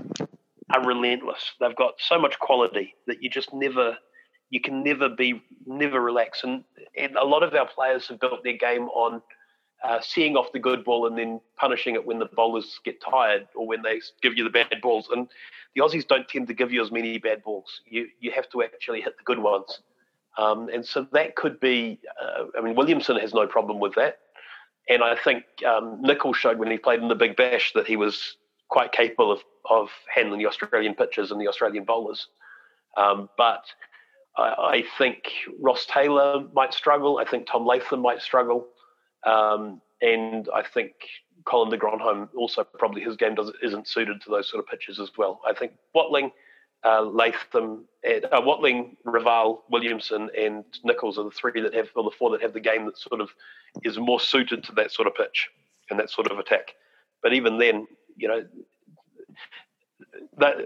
[0.70, 1.52] are relentless.
[1.60, 3.96] They've got so much quality that you just never,
[4.50, 6.44] you can never be, never relax.
[6.44, 6.64] And,
[6.96, 9.22] and a lot of our players have built their game on
[9.84, 13.46] uh, seeing off the good ball and then punishing it when the bowlers get tired
[13.54, 15.08] or when they give you the bad balls.
[15.12, 15.28] And
[15.74, 17.82] the Aussies don't tend to give you as many bad balls.
[17.86, 19.80] You you have to actually hit the good ones.
[20.36, 22.00] Um, and so that could be.
[22.20, 24.18] Uh, I mean, Williamson has no problem with that.
[24.88, 28.36] And I think um, showed when he played in the Big Bash that he was
[28.68, 32.28] quite capable of, of handling the Australian pitchers and the Australian bowlers.
[32.96, 33.64] Um, but
[34.38, 35.24] I, think
[35.60, 37.18] Ross Taylor might struggle.
[37.18, 38.68] I think Tom Latham might struggle.
[39.26, 40.92] Um, and I think
[41.44, 45.00] Colin de Grandhomme also probably his game doesn't, isn't suited to those sort of pitches
[45.00, 45.40] as well.
[45.46, 46.30] I think Watling,
[46.84, 52.16] uh, Latham, uh, Watling, Raval, Williamson, and Nicholls are the three that have, or the
[52.16, 53.30] four that have the game that sort of
[53.82, 55.48] is more suited to that sort of pitch
[55.90, 56.74] and that sort of attack.
[57.22, 58.44] But even then, you know,
[60.38, 60.56] that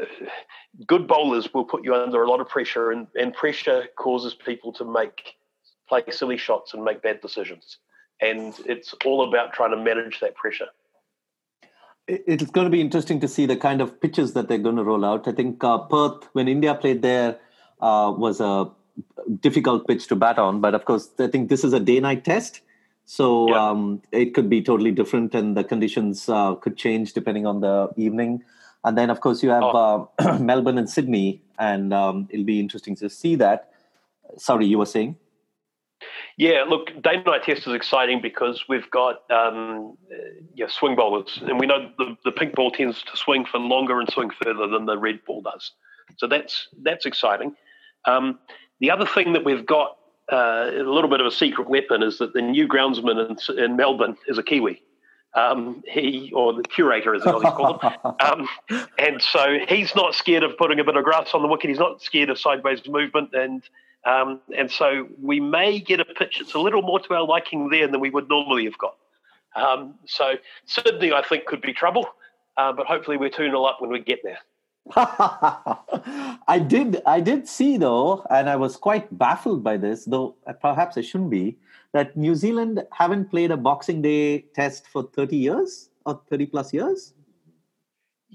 [0.86, 4.72] good bowlers will put you under a lot of pressure, and, and pressure causes people
[4.74, 5.36] to make
[5.88, 7.78] play silly shots and make bad decisions.
[8.20, 10.68] And it's all about trying to manage that pressure.
[12.08, 14.84] It's going to be interesting to see the kind of pitches that they're going to
[14.84, 15.28] roll out.
[15.28, 17.38] I think uh, Perth, when India played there,
[17.80, 18.70] uh, was a
[19.40, 20.60] difficult pitch to bat on.
[20.60, 22.60] But of course, I think this is a day-night test,
[23.04, 23.70] so yeah.
[23.70, 27.90] um, it could be totally different, and the conditions uh, could change depending on the
[27.96, 28.42] evening.
[28.84, 30.10] And then, of course, you have oh.
[30.18, 33.70] uh, Melbourne and Sydney, and um, it'll be interesting to see that.
[34.38, 35.16] Sorry, you were saying?
[36.36, 39.96] Yeah, look, day night test is exciting because we've got um,
[40.54, 44.00] yeah swing bowlers, and we know the, the pink ball tends to swing for longer
[44.00, 45.72] and swing further than the red ball does.
[46.16, 47.54] So that's that's exciting.
[48.06, 48.38] Um,
[48.80, 49.96] the other thing that we've got
[50.32, 53.76] uh, a little bit of a secret weapon is that the new groundsman in, in
[53.76, 54.82] Melbourne is a Kiwi.
[55.34, 58.48] Um, he or the curator, as the Aussies call him, um,
[58.98, 61.70] and so he's not scared of putting a bit of grass on the wicket.
[61.70, 63.62] He's not scared of sideways movement, and
[64.04, 67.70] um, and so we may get a pitch that's a little more to our liking
[67.70, 68.96] there than we would normally have got.
[69.54, 70.34] Um, so
[70.66, 72.08] Sydney, I think, could be trouble,
[72.56, 74.38] uh, but hopefully we're two 0 up when we get there.
[74.96, 80.98] I did I did see though, and I was quite baffled by this, though perhaps
[80.98, 81.56] I shouldn't be,
[81.92, 86.72] that New Zealand haven't played a Boxing Day test for 30 years or 30 plus
[86.72, 87.14] years.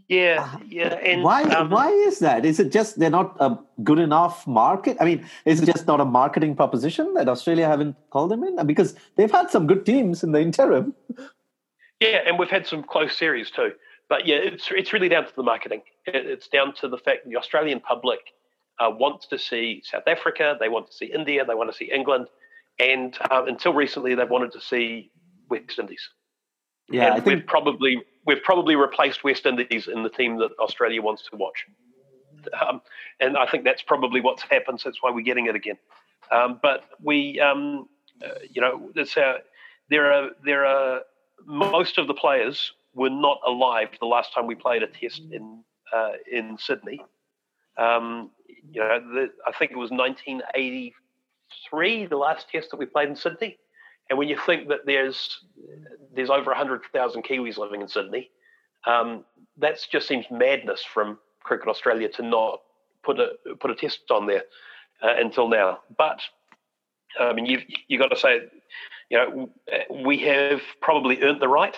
[0.07, 0.93] Yeah, uh, yeah.
[1.03, 2.45] And why um, why is that?
[2.45, 4.95] Is it just they're not a good enough market?
[5.01, 8.65] I mean, is it just not a marketing proposition that Australia haven't called them in?
[8.65, 10.93] Because they've had some good teams in the interim.
[11.99, 13.71] Yeah, and we've had some close series too.
[14.07, 15.81] But yeah, it's it's really down to the marketing.
[16.05, 18.19] It's down to the fact that the Australian public
[18.79, 21.91] uh, wants to see South Africa, they want to see India, they want to see
[21.91, 22.27] England,
[22.79, 25.11] and um, until recently they've wanted to see
[25.49, 26.09] West Indies.
[26.89, 31.27] Yeah, think we've probably we've probably replaced West Indies in the team that Australia wants
[31.31, 31.65] to watch,
[32.61, 32.81] um,
[33.19, 34.79] and I think that's probably what's happened.
[34.79, 35.77] So that's why we're getting it again.
[36.31, 37.87] Um, but we, um,
[38.23, 39.39] uh, you know, it's our,
[39.89, 41.01] there are there are
[41.45, 45.63] most of the players were not alive the last time we played a test in
[45.93, 47.01] uh, in Sydney.
[47.77, 49.91] Um, you know, the, I think it was
[51.71, 53.57] 1983, the last test that we played in Sydney.
[54.09, 55.39] And when you think that there's
[56.13, 58.31] there's over 100,000 Kiwis living in Sydney,
[58.85, 59.25] um,
[59.57, 62.61] that just seems madness from Cricket Australia to not
[63.03, 64.43] put a put a test on there
[65.01, 65.79] uh, until now.
[65.97, 66.21] But
[67.19, 68.41] I mean, you've you got to say,
[69.09, 69.49] you know,
[70.05, 71.75] we have probably earned the right.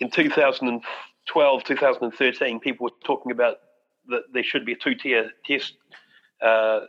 [0.00, 3.56] In 2012, 2013, people were talking about
[4.08, 5.74] that there should be a two-tier test,
[6.40, 6.80] uh,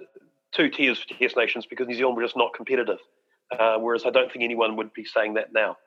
[0.54, 3.00] two tiers for test nations because New Zealand were just not competitive.
[3.58, 5.78] Uh, whereas I don't think anyone would be saying that now.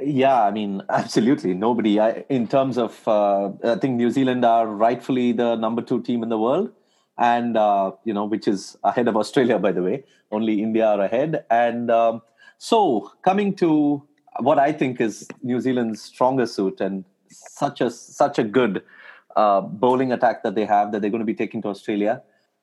[0.00, 1.54] Yeah, I mean, absolutely.
[1.54, 2.00] Nobody.
[2.00, 6.22] I, in terms of, uh, I think New Zealand are rightfully the number two team
[6.22, 6.72] in the world,
[7.18, 10.04] and uh, you know, which is ahead of Australia, by the way.
[10.30, 11.44] Only India are ahead.
[11.50, 12.22] And um,
[12.58, 14.02] so, coming to
[14.40, 18.82] what I think is New Zealand's stronger suit, and such a such a good
[19.36, 22.22] uh, bowling attack that they have that they're going to be taking to Australia.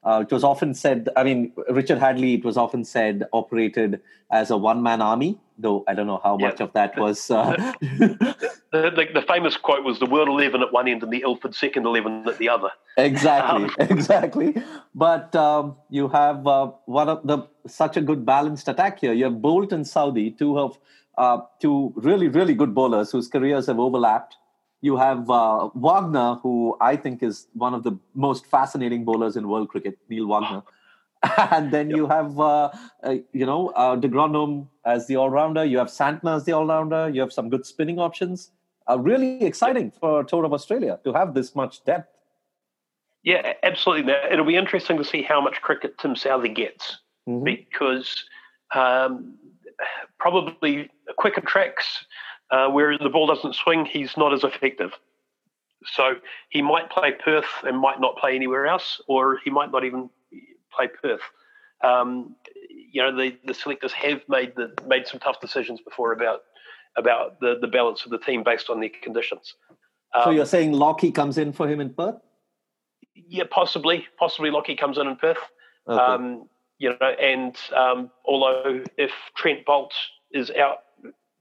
[0.09, 4.01] Uh, it was often said, I mean, Richard Hadlee, it was often said, operated
[4.31, 7.29] as a one man army, though I don't know how much of that was.
[7.29, 7.51] Uh...
[7.81, 11.53] the, the, the, famous quote was the World 11 at one end and the Ilford
[11.53, 12.69] second 11 at the other.
[12.97, 14.55] Exactly, um, exactly.
[14.95, 19.13] But um, you have uh, one of the such a good balanced attack here.
[19.13, 20.79] You have Boult and Southee, two of
[21.19, 24.37] uh, two really, really good bowlers whose careers have overlapped
[24.81, 29.47] you have uh, Wagner, who I think is one of the most fascinating bowlers in
[29.47, 30.63] world cricket, Neil Wagner.
[31.51, 31.97] and then yep.
[31.97, 32.71] you have, uh,
[33.03, 35.65] uh, you know, uh, de Grandhomme as the all-rounder.
[35.65, 37.09] You have Santner as the all-rounder.
[37.09, 38.51] You have some good spinning options.
[38.89, 42.09] Uh, really exciting for a tour of Australia to have this much depth.
[43.23, 44.13] Yeah, absolutely.
[44.31, 47.43] It'll be interesting to see how much cricket Tim Southee gets mm-hmm.
[47.43, 48.23] because
[48.73, 49.35] um,
[50.19, 52.05] probably quicker tracks
[52.51, 54.91] uh, where the ball doesn't swing, he's not as effective.
[55.85, 56.15] So
[56.49, 60.09] he might play Perth and might not play anywhere else, or he might not even
[60.75, 61.21] play Perth.
[61.83, 62.35] Um,
[62.91, 66.41] you know, the, the selectors have made the, made some tough decisions before about
[66.97, 69.53] about the, the balance of the team based on their conditions.
[70.13, 72.15] Um, so you're saying Lockie comes in for him in Perth?
[73.13, 74.07] Yeah, possibly.
[74.17, 75.37] Possibly Lockie comes in in Perth.
[75.87, 75.99] Okay.
[75.99, 79.91] Um, you know, and um, although if Trent Boult
[80.31, 80.79] is out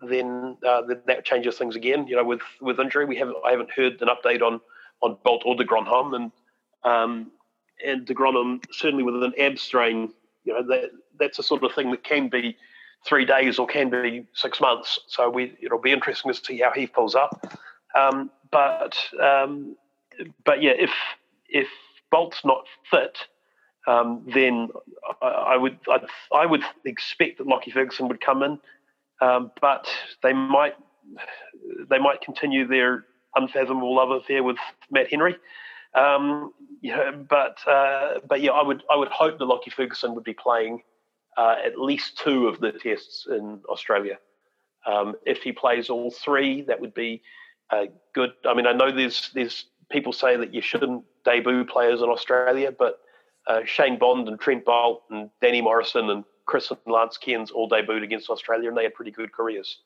[0.03, 2.07] then uh, that changes things again.
[2.07, 4.61] You know, with with injury, we haven't I haven't heard an update on
[5.03, 6.33] on Boult or de Grandhomme, and
[6.85, 7.31] um,
[7.85, 10.13] and de Grandhomme certainly with an ab strain,
[10.45, 12.57] you know that that's a sort of thing that can be
[13.07, 15.01] three days or can be six months.
[15.09, 17.59] So we it'll be interesting to see how he pulls up.
[17.95, 19.77] Um, but um,
[20.45, 20.91] but yeah, if
[21.49, 21.69] if
[22.13, 23.19] Boult's not fit,
[23.87, 24.69] um, then
[25.23, 28.59] I, I would I'd, I would expect that Lockie Ferguson would come in
[29.21, 29.87] um, but
[30.23, 30.75] they might
[31.89, 33.05] they might continue their
[33.35, 34.57] unfathomable love affair with
[34.91, 35.37] Matt Henry.
[35.95, 36.53] Um,
[37.29, 40.83] but uh, but yeah, I would I would hope that Lockie Ferguson would be playing
[41.37, 44.19] uh, at least two of the tests in Australia.
[44.87, 47.23] Um, if he plays all three, that would be
[47.71, 48.31] uh, good.
[48.47, 52.73] I mean, I know there's there's people say that you shouldn't debut players in Australia,
[52.77, 53.01] but
[53.47, 57.69] uh, Shane Bond and Trent Boult and Danny Morrison and Chris and Lance Cairns all
[57.69, 59.79] debuted against Australia, and they had pretty good careers.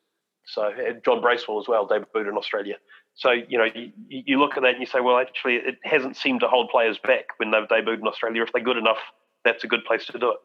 [0.46, 0.70] So
[1.04, 2.76] John Bracewell as well debuted in Australia.
[3.14, 6.16] So you know you, you look at that and you say, well, actually, it hasn't
[6.16, 8.42] seemed to hold players back when they've debuted in Australia.
[8.42, 8.98] If they're good enough,
[9.44, 10.38] that's a good place to do it.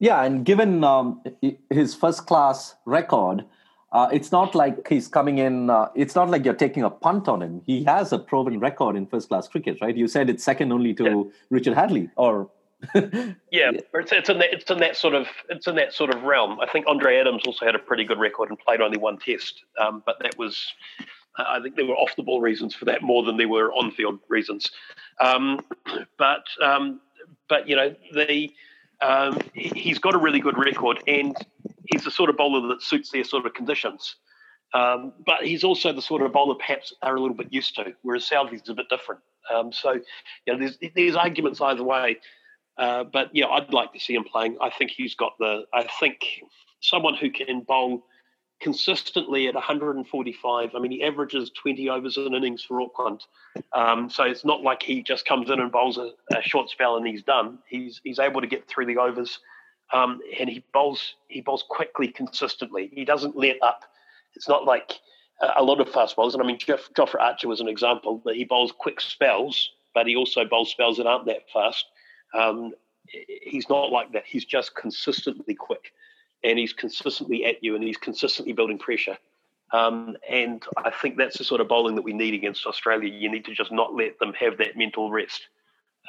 [0.00, 1.22] Yeah, and given um,
[1.70, 3.44] his first class record,
[3.92, 5.70] uh, it's not like he's coming in.
[5.70, 7.62] Uh, it's not like you're taking a punt on him.
[7.64, 9.96] He has a proven record in first class cricket, right?
[9.96, 11.22] You said it's second only to yeah.
[11.50, 12.50] Richard Hadlee, or
[12.94, 16.22] yeah, it's, it's in that it's in that sort of it's in that sort of
[16.22, 16.58] realm.
[16.60, 19.62] I think Andre Adams also had a pretty good record and played only one test,
[19.80, 20.72] um, but that was
[21.36, 23.92] I think there were off the ball reasons for that more than there were on
[23.92, 24.70] field reasons.
[25.20, 25.60] Um,
[26.18, 27.00] but um,
[27.48, 28.50] but you know the
[29.00, 31.36] um, he's got a really good record and
[31.86, 34.16] he's the sort of bowler that suits their sort of conditions.
[34.74, 37.92] Um, but he's also the sort of bowler perhaps are a little bit used to,
[38.02, 39.20] whereas Southee's a bit different.
[39.52, 39.92] Um, so,
[40.46, 42.18] you know, there's, there's arguments either way.
[42.78, 44.56] Uh, but yeah, I'd like to see him playing.
[44.60, 45.64] I think he's got the.
[45.74, 46.24] I think
[46.80, 48.04] someone who can bowl
[48.60, 50.70] consistently at 145.
[50.74, 53.24] I mean, he averages 20 overs in innings for Auckland.
[53.72, 56.96] Um, so it's not like he just comes in and bowls a, a, short spell
[56.96, 57.58] and he's done.
[57.68, 59.40] He's he's able to get through the overs,
[59.92, 62.90] um, and he bowls he bowls quickly, consistently.
[62.92, 63.84] He doesn't let up.
[64.34, 64.92] It's not like
[65.56, 66.34] a lot of fast bowlers.
[66.34, 70.06] And I mean, Jeff, Jofra Archer was an example that he bowls quick spells, but
[70.06, 71.84] he also bowls spells that aren't that fast.
[72.34, 72.72] Um,
[73.06, 74.24] he's not like that.
[74.26, 75.92] He's just consistently quick,
[76.44, 79.16] and he's consistently at you, and he's consistently building pressure.
[79.72, 83.08] Um, and I think that's the sort of bowling that we need against Australia.
[83.08, 85.48] You need to just not let them have that mental rest.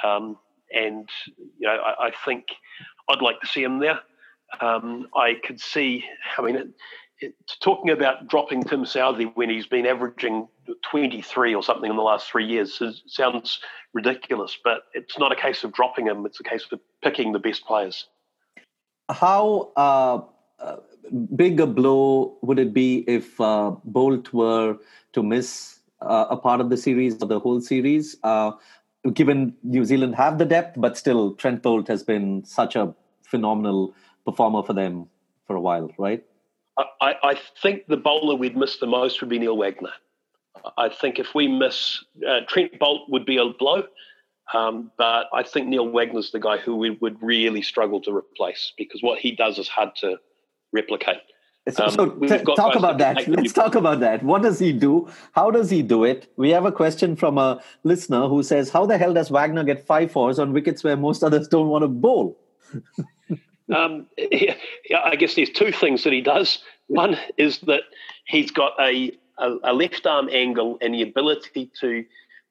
[0.04, 0.38] Um,
[0.74, 2.48] and you know, I, I, think
[3.08, 4.00] I'd like to see him there.
[4.60, 6.04] Um, I could see.
[6.38, 6.74] I mean,
[7.62, 10.48] talking about dropping Tim Southee when he's been averaging
[10.90, 13.60] 23 or something in the last three years sounds
[13.94, 14.58] ridiculous.
[14.64, 17.66] But it's not a case of dropping him; it's a case of picking the best
[17.66, 18.08] players.
[19.10, 20.22] How uh,
[20.60, 20.78] uh,
[21.36, 24.78] big a blow would it be if uh, Boult were
[25.14, 28.16] to miss uh, a part of the series or the whole series?
[28.24, 28.52] Uh,
[29.14, 33.94] given New Zealand have the depth, but still Trent Boult has been such a phenomenal
[34.26, 35.08] performer for them
[35.46, 36.24] for a while, right?
[36.78, 39.92] I, I think the bowler we'd miss the most would be Neil Wagner.
[40.78, 43.84] I think if we miss uh, Trent Boult would be a blow,
[44.54, 48.72] um, but I think Neil Wagner's the guy who we would really struggle to replace
[48.78, 50.18] because what he does is hard to
[50.72, 51.18] replicate.
[51.72, 53.26] So, um, so t- talk about that.
[53.28, 54.22] Let's talk about that.
[54.22, 55.10] What does he do?
[55.32, 56.32] How does he do it?
[56.36, 59.86] We have a question from a listener who says, "How the hell does Wagner get
[59.86, 62.38] five fours on wickets where most others don't want to bowl?"
[63.74, 64.56] um, yeah,
[65.04, 66.60] I guess there's two things that he does.
[66.88, 67.82] One is that
[68.26, 72.06] he's got a, a, a left arm angle and the ability to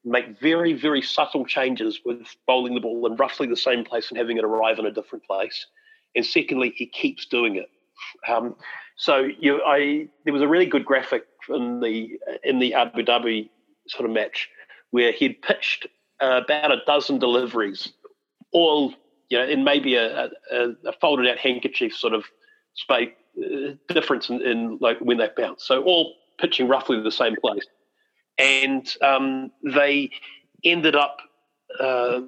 [0.05, 4.17] make very, very subtle changes with bowling the ball in roughly the same place and
[4.17, 5.65] having it arrive in a different place.
[6.15, 7.69] And secondly, he keeps doing it.
[8.27, 8.55] Um,
[8.97, 13.49] so you, I, there was a really good graphic in the in the Abu Dhabi
[13.87, 14.49] sort of match
[14.91, 15.87] where he'd pitched
[16.21, 17.91] uh, about a dozen deliveries,
[18.51, 18.93] all
[19.29, 22.25] you know, in maybe a, a, a folded out handkerchief sort of
[22.73, 25.63] space uh, difference in, in, like when they bounce.
[25.63, 27.65] So all pitching roughly the same place,
[28.37, 30.11] and um, they
[30.63, 31.17] ended up
[31.79, 32.21] uh,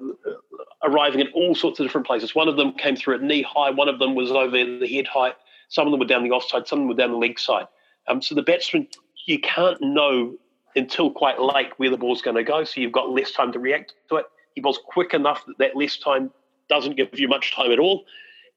[0.82, 2.34] arriving at all sorts of different places.
[2.34, 3.70] One of them came through at knee high.
[3.70, 5.34] One of them was over the head height.
[5.68, 7.66] Some of them were down the offside, some of them were down the leg side.
[8.08, 8.86] Um, so the batsman,
[9.26, 10.36] you can't know
[10.76, 12.64] until quite late where the ball's going to go.
[12.64, 14.26] So you've got less time to react to it.
[14.54, 16.30] He bowls quick enough that that less time
[16.68, 18.04] doesn't give you much time at all.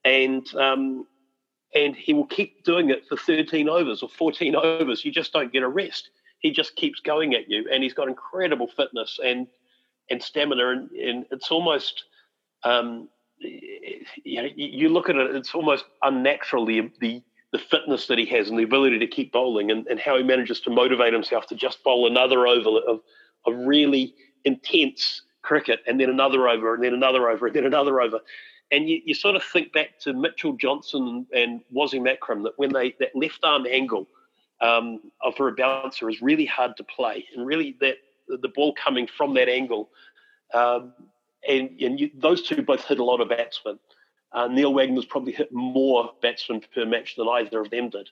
[0.04, 1.06] And um,
[1.76, 5.06] and he will keep doing it for 13 overs or 14 overs.
[5.06, 6.10] You just don't get a rest.
[6.40, 9.48] He just keeps going at you, and he's got incredible fitness and
[10.10, 12.06] and stamina, and, and it's almost
[12.64, 18.18] um, you know, you look at it, it's almost unnatural the, the, the fitness that
[18.18, 21.14] he has and the ability to keep bowling and, and how he manages to motivate
[21.14, 23.00] himself to just bowl another over of,
[23.46, 28.02] of really intense cricket and then another over and then another over and then another
[28.02, 28.20] over.
[28.72, 32.72] And you, you sort of think back to Mitchell Johnson and Wasim Akram that when
[32.72, 34.08] they that left arm angle
[34.62, 35.00] um,
[35.36, 37.96] for a bouncer is really hard to play, and really that
[38.28, 39.90] the ball coming from that angle
[40.54, 40.94] um,
[41.48, 43.80] and, and you, those two both hit a lot of batsmen.
[44.32, 48.10] Uh, Neil Wagner's probably hit more batsmen per match than either of them did.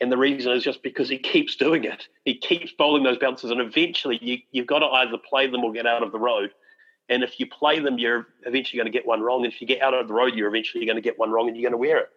[0.00, 2.08] And the reason is just because he keeps doing it.
[2.24, 5.72] He keeps bowling those bounces, and eventually you, you've got to either play them or
[5.72, 6.52] get out of the road.
[7.10, 9.44] And if you play them, you're eventually going to get one wrong.
[9.44, 11.48] And if you get out of the road, you're eventually going to get one wrong,
[11.48, 12.08] and you're going to wear it.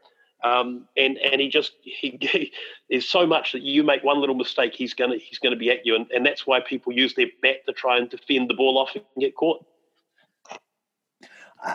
[0.46, 2.54] Um, and and he just he, he,
[2.89, 5.86] there's so much that you make one little mistake, he's gonna he's gonna be at
[5.86, 8.78] you, and, and that's why people use their bat to try and defend the ball
[8.78, 9.66] off and get caught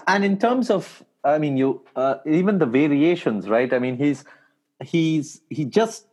[0.06, 4.24] and in terms of i mean you uh, even the variations right i mean he's
[4.82, 6.06] he's he just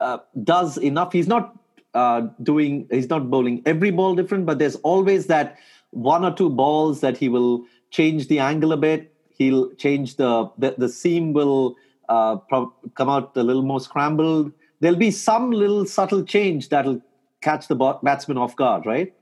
[0.00, 1.58] uh, does enough he's not
[1.94, 5.56] uh, doing he's not bowling every ball different but there's always that
[5.90, 10.50] one or two balls that he will change the angle a bit he'll change the
[10.58, 11.76] the, the seam will
[12.08, 17.00] uh, pro- come out a little more scrambled there'll be some little subtle change that'll
[17.40, 19.12] catch the batsman off guard right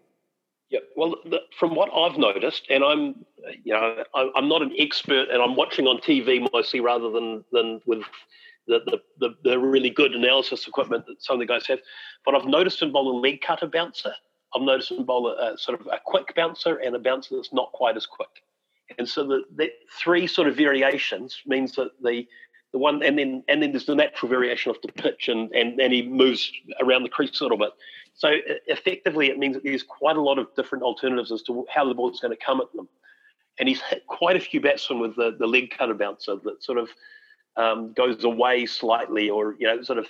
[0.71, 3.25] yeah, well, the, from what I've noticed, and I'm,
[3.62, 7.45] you know, I, I'm not an expert, and I'm watching on TV mostly rather than
[7.53, 8.03] than with
[8.67, 11.81] the, the, the, really good analysis equipment that some of the guys have.
[12.25, 14.15] But I've noticed in bowl a leg cutter bouncer.
[14.55, 17.52] I've noticed in bowl a, a, sort of a quick bouncer and a bouncer that's
[17.52, 18.42] not quite as quick.
[18.98, 22.26] And so the, the three sort of variations means that the
[22.72, 25.80] the one and then and then there's the natural variation of the pitch and and,
[25.80, 27.70] and he moves around the crease a little bit.
[28.14, 28.36] So
[28.66, 31.94] effectively, it means that there's quite a lot of different alternatives as to how the
[31.94, 32.88] ball's going to come at them.
[33.59, 36.78] And he's hit quite a few batsmen with the, the leg cutter bouncer that sort
[36.78, 36.88] of
[37.57, 40.07] um, goes away slightly, or you know, sort of,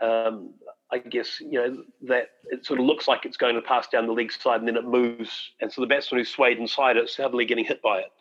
[0.00, 0.54] um,
[0.90, 4.06] I guess, you know, that it sort of looks like it's going to pass down
[4.06, 7.04] the leg side, and then it moves, and so the batsman who's swayed inside it
[7.04, 8.12] is suddenly getting hit by it.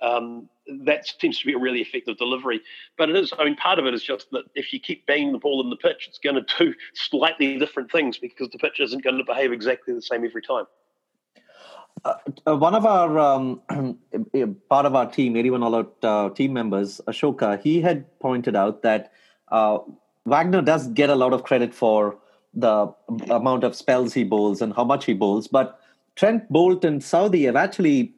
[0.00, 0.48] Um,
[0.84, 2.60] that seems to be a really effective delivery.
[2.96, 5.32] But it is, I mean, part of it is just that if you keep banging
[5.32, 8.80] the ball in the pitch, it's going to do slightly different things because the pitch
[8.80, 10.64] isn't going to behave exactly the same every time.
[12.04, 12.14] Uh,
[12.46, 13.60] uh one of our um,
[14.68, 18.82] part of our team, 81 all out uh, team members, Ashoka, he had pointed out
[18.82, 19.12] that
[19.48, 19.78] uh,
[20.28, 22.16] Wagner does get a lot of credit for
[22.54, 22.92] the
[23.30, 25.48] amount of spells he bowls and how much he bowls.
[25.48, 25.80] But
[26.16, 28.14] Trent Boult and Southee have actually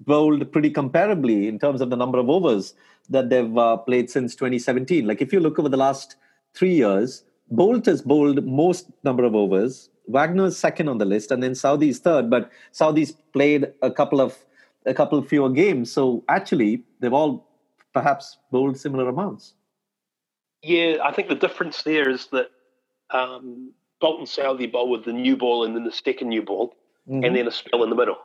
[0.00, 2.74] bowled pretty comparably in terms of the number of overs
[3.08, 5.06] that they've uh, played since 2017.
[5.06, 6.16] Like if you look over the last
[6.54, 9.88] three years, Boult has bowled most number of overs.
[10.06, 12.30] Wagner's second on the list, and then Southee's third.
[12.30, 14.36] But Southee's played a couple of
[14.86, 17.46] a couple fewer games, so actually they've all
[17.92, 19.54] perhaps bowled similar amounts.
[20.62, 22.50] Yeah, I think the difference there is that
[23.10, 26.74] um, Bolton Southee bowl with the new ball and then the second new ball,
[27.08, 27.24] mm-hmm.
[27.24, 28.18] and then a spell in the middle.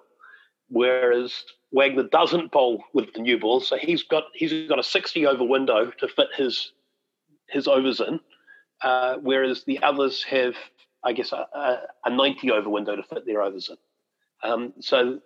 [0.70, 5.26] Whereas Wagner doesn't bowl with the new ball, so he's got he's got a 60
[5.28, 6.72] over window to fit his
[7.50, 8.20] his overs in,
[8.82, 10.56] uh, whereas the others have,
[11.04, 11.48] I guess, a,
[12.04, 14.50] a, 90 over window to fit their overs in.
[14.50, 15.20] Um, so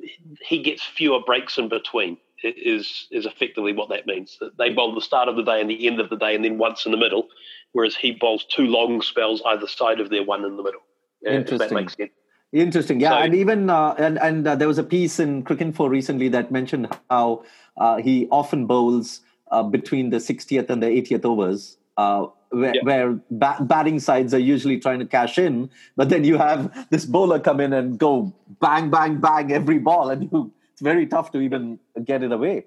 [0.46, 2.18] he gets fewer breaks in between.
[2.44, 4.38] Is is effectively what that means.
[4.60, 6.58] They bowl the start of the day and the end of the day, and then
[6.60, 7.28] once in the middle.
[7.72, 10.82] Whereas he bowls two long spells either side of their one in the middle.
[11.26, 11.58] Interesting.
[11.58, 12.12] that makes sense.
[12.54, 15.90] Interesting, yeah, so, and even uh, and and uh, there was a piece in Cricinfo
[15.90, 17.44] recently that mentioned how
[17.76, 19.22] uh, he often bowls
[19.52, 22.82] uh, between the 60th and the 80th overs, uh, where, yeah.
[22.84, 27.06] where ba- batting sides are usually trying to cash in, but then you have this
[27.06, 31.32] bowler come in and go bang, bang, bang every ball, and you, it's very tough
[31.32, 32.66] to even get it away.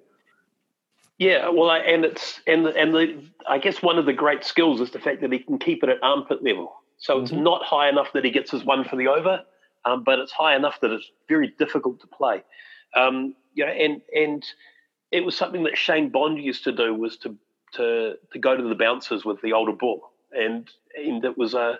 [1.18, 4.90] Yeah, well, and it's and and the I guess one of the great skills is
[4.90, 6.74] the fact that he can keep it at armpit level.
[6.98, 7.44] So it's mm-hmm.
[7.44, 9.44] not high enough that he gets his one for the over,
[9.84, 12.42] um, but it's high enough that it's very difficult to play.
[12.96, 14.44] Um, you know, and and
[15.12, 17.36] it was something that Shane Bond used to do was to
[17.74, 21.78] to to go to the bouncers with the older ball, and and it was a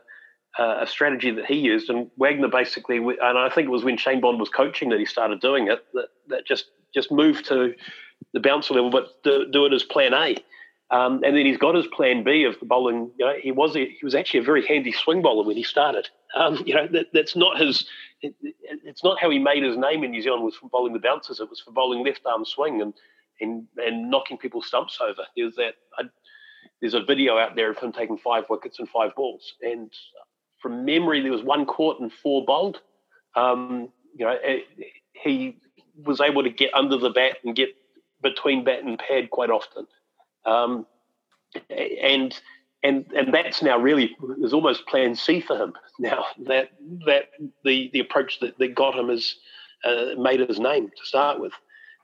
[0.59, 1.91] a strategy that he used.
[1.91, 5.07] And Wagner basically, and I think it was when Shane Bond was coaching that he
[5.07, 5.85] started doing it.
[5.95, 7.75] That that just just moved to
[8.33, 10.37] the bouncer level, but do, do it as Plan A.
[10.93, 13.13] Um, and then he's got his plan B of the bowling.
[13.17, 16.09] You know, he was he was actually a very handy swing bowler when he started.
[16.35, 17.87] Um, you know, that, that's not his.
[18.23, 20.99] It, it's not how he made his name in New Zealand was from bowling the
[20.99, 21.39] bouncers.
[21.39, 22.93] It was for bowling left arm swing and
[23.41, 25.23] and and knocking people's stumps over.
[25.37, 25.75] There's that.
[25.97, 26.05] I,
[26.81, 29.55] there's a video out there of him taking five wickets and five balls.
[29.63, 29.93] And
[30.61, 32.81] from memory, there was one caught and four bowled.
[33.35, 34.65] Um, you know, it,
[35.13, 35.57] he
[35.97, 37.71] was able to get under the bat and get
[38.23, 39.87] between bat and pad quite often.
[40.45, 40.87] Um,
[41.71, 42.39] and
[42.83, 46.25] and and that's now really is almost Plan C for him now.
[46.47, 46.71] That
[47.07, 47.31] that
[47.65, 49.37] the the approach that, that got him is
[49.85, 51.53] uh, made his name to start with.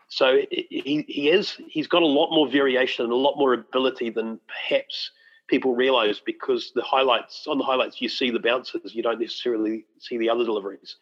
[0.08, 4.10] So he he is he's got a lot more variation and a lot more ability
[4.10, 5.10] than perhaps
[5.48, 9.84] people realise because the highlights on the highlights you see the bounces, you don't necessarily
[9.98, 10.96] see the other deliveries.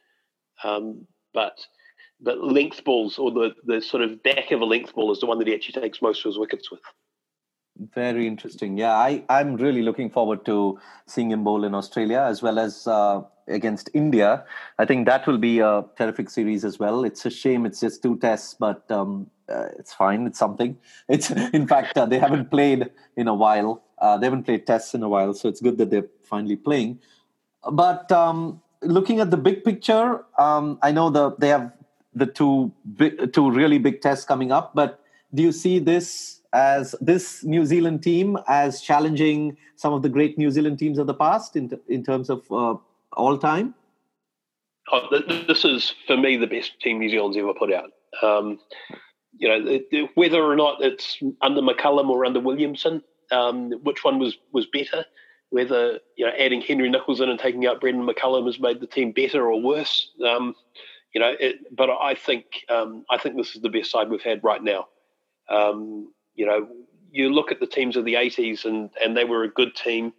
[0.63, 1.59] Um, but
[2.21, 5.27] but length balls or the the sort of back of a length ball is the
[5.27, 6.81] one that he actually takes most of his wickets with.
[7.93, 8.79] Very interesting.
[8.79, 12.87] Yeah, I, I'm really looking forward to seeing him bowl in Australia as well as
[12.87, 14.45] uh, against India.
[14.79, 17.05] I think that will be a terrific series as well.
[17.05, 20.27] It's a shame it's just two tests, but um, uh, it's fine.
[20.29, 20.79] It's something.
[21.09, 23.83] It's in fact uh, they haven't played in a while.
[24.05, 26.99] Uh, they haven't played tests in a while, so it's good that they're finally playing.
[27.73, 31.73] But um, looking at the big picture, um, I know the they have
[32.13, 34.75] the two big, two really big tests coming up.
[34.75, 35.01] But
[35.33, 40.37] do you see this as this New Zealand team as challenging some of the great
[40.37, 42.75] New Zealand teams of the past in in terms of uh,
[43.15, 43.75] all time?
[44.93, 45.01] Oh,
[45.49, 47.91] this is for me the best team New Zealand's ever put out.
[48.23, 48.59] Um,
[49.39, 54.37] you know, whether or not it's under McCullum or under Williamson, um, which one was
[54.53, 55.05] was better?
[55.51, 58.87] Whether you know adding Henry Nicholls in and taking out Brendon McCullum has made the
[58.87, 60.11] team better or worse?
[60.27, 60.55] Um,
[61.15, 64.23] you know, it, but I think um, I think this is the best side we've
[64.23, 64.89] had right now.
[65.49, 66.69] Um, you know,
[67.11, 70.13] you look at the teams of the '80s, and and they were a good team.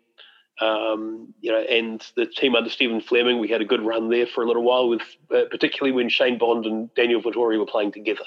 [0.62, 4.26] Um, you know, and the team under Stephen Fleming, we had a good run there
[4.26, 5.02] for a little while, with
[5.36, 8.24] uh, particularly when Shane Bond and Daniel Vettori were playing together.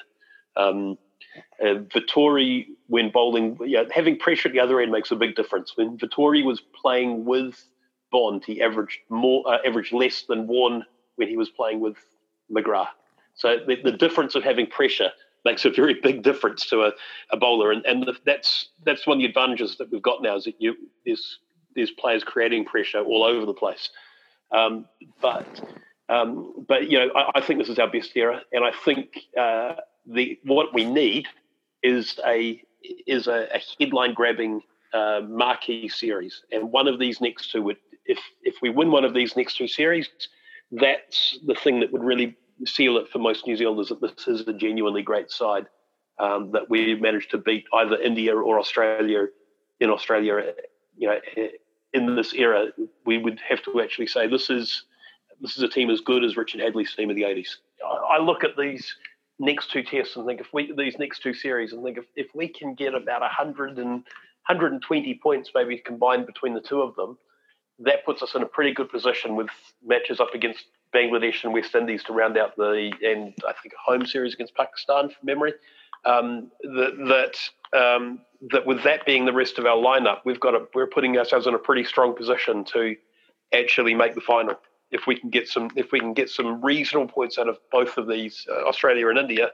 [0.54, 0.98] Um,
[1.60, 5.76] uh, Vettori, when bowling, yeah, having pressure at the other end makes a big difference.
[5.76, 7.62] When Vettori was playing with
[8.10, 10.84] Bond, he averaged more, uh, averaged less than Warne
[11.16, 11.96] when he was playing with
[12.50, 12.88] McGrath.
[13.34, 15.10] So the, the difference of having pressure
[15.44, 16.92] makes a very big difference to a,
[17.30, 20.44] a bowler, and, and that's that's one of the advantages that we've got now is
[20.44, 20.74] that you
[21.06, 21.38] there's
[21.74, 23.90] there's players creating pressure all over the place.
[24.50, 24.86] Um,
[25.20, 25.46] but
[26.08, 29.18] um, but you know I, I, think this is our best era, and I think
[29.38, 29.74] uh,
[30.08, 31.26] the what we need
[31.82, 32.62] is a
[33.06, 37.76] is a, a headline grabbing uh, marquee series, and one of these next two would
[38.06, 40.08] if if we win one of these next two series,
[40.72, 44.46] that's the thing that would really seal it for most New Zealanders that this is
[44.48, 45.66] a genuinely great side
[46.18, 49.26] um, that we managed to beat either India or Australia
[49.80, 50.54] in Australia,
[50.96, 51.18] you know,
[51.92, 52.66] in this era,
[53.06, 54.84] we would have to actually say this is
[55.40, 57.48] this is a team as good as Richard Hadlee's team of the 80s.
[58.10, 58.92] I look at these
[59.38, 62.26] next two tests and think if we these next two series and think if, if
[62.34, 64.04] we can get about 100 and
[64.46, 67.18] 120 points maybe combined between the two of them,
[67.78, 69.48] that puts us in a pretty good position with
[69.84, 70.64] matches up against
[70.94, 74.54] Bangladesh and West Indies to round out the and I think a home series against
[74.54, 75.52] Pakistan from memory.
[76.04, 77.32] Um, that
[77.72, 78.20] that um,
[78.50, 81.46] that with that being the rest of our lineup, we've got a, we're putting ourselves
[81.46, 82.96] in a pretty strong position to
[83.52, 84.54] actually make the final.
[84.90, 87.96] If we can get some if we can get some reasonable points out of both
[87.98, 89.50] of these, uh, Australia and India,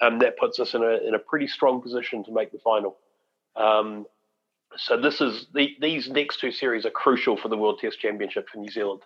[0.00, 2.96] um, that puts us in a in a pretty strong position to make the final.
[3.56, 4.06] Um,
[4.76, 8.48] so this is the, these next two series are crucial for the World Test Championship
[8.48, 9.02] for New Zealand.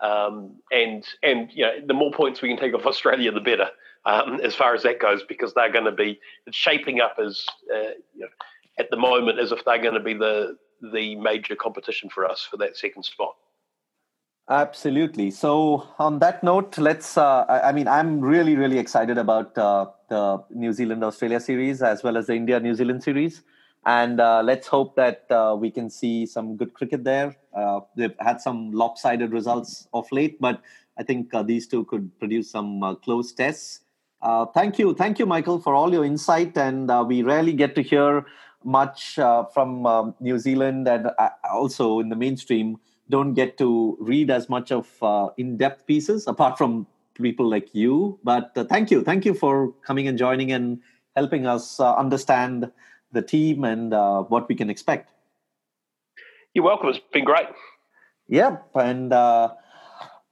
[0.00, 3.68] Um, and and you know, the more points we can take off Australia, the better
[4.06, 6.18] um, as far as that goes, because they're going to be
[6.50, 7.44] shaping up as
[7.74, 8.28] uh, you know,
[8.78, 10.56] at the moment as if they're going to be the
[10.92, 13.34] the major competition for us for that second spot.
[14.50, 15.30] Absolutely.
[15.30, 17.16] So on that note, let's.
[17.16, 22.02] Uh, I, mean, I'm really really excited about uh, the New Zealand Australia series as
[22.02, 23.42] well as the India New Zealand series
[23.86, 27.36] and uh, let's hope that uh, we can see some good cricket there.
[27.54, 30.60] Uh, they've had some lopsided results of late, but
[30.98, 33.80] I think uh, these two could produce some close tests.
[34.52, 36.58] Thank you, thank you, Michael, for all your insight.
[36.58, 38.26] And we rarely get to hear
[38.64, 41.10] much from um, New Zealand, and
[41.50, 42.76] also in the mainstream,
[43.10, 44.88] don't get to read as much of
[45.36, 48.18] in-depth pieces apart from people like you.
[48.24, 50.80] But thank you, thank you for coming and joining and
[51.16, 52.70] helping us understand
[53.12, 55.10] the team and uh, what we can expect.
[56.54, 56.88] You're welcome.
[56.88, 57.46] It's been great.
[58.28, 59.54] Yep, and uh,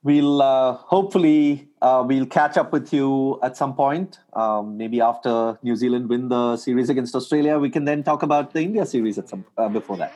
[0.02, 4.18] we'll uh, hopefully uh, we'll catch up with you at some point.
[4.32, 8.52] Um, maybe after New Zealand win the series against Australia, we can then talk about
[8.52, 10.12] the India series at some uh, before that.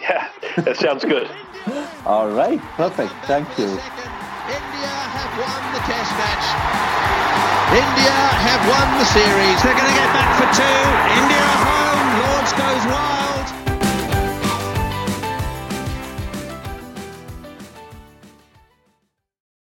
[0.00, 1.30] Yeah, that sounds good.
[2.06, 3.12] All right, perfect.
[3.28, 3.68] Thank you.
[3.68, 6.46] India have won the Test match.
[7.76, 9.56] India have won the series.
[9.62, 10.80] They're going to get back for two.
[11.22, 11.39] India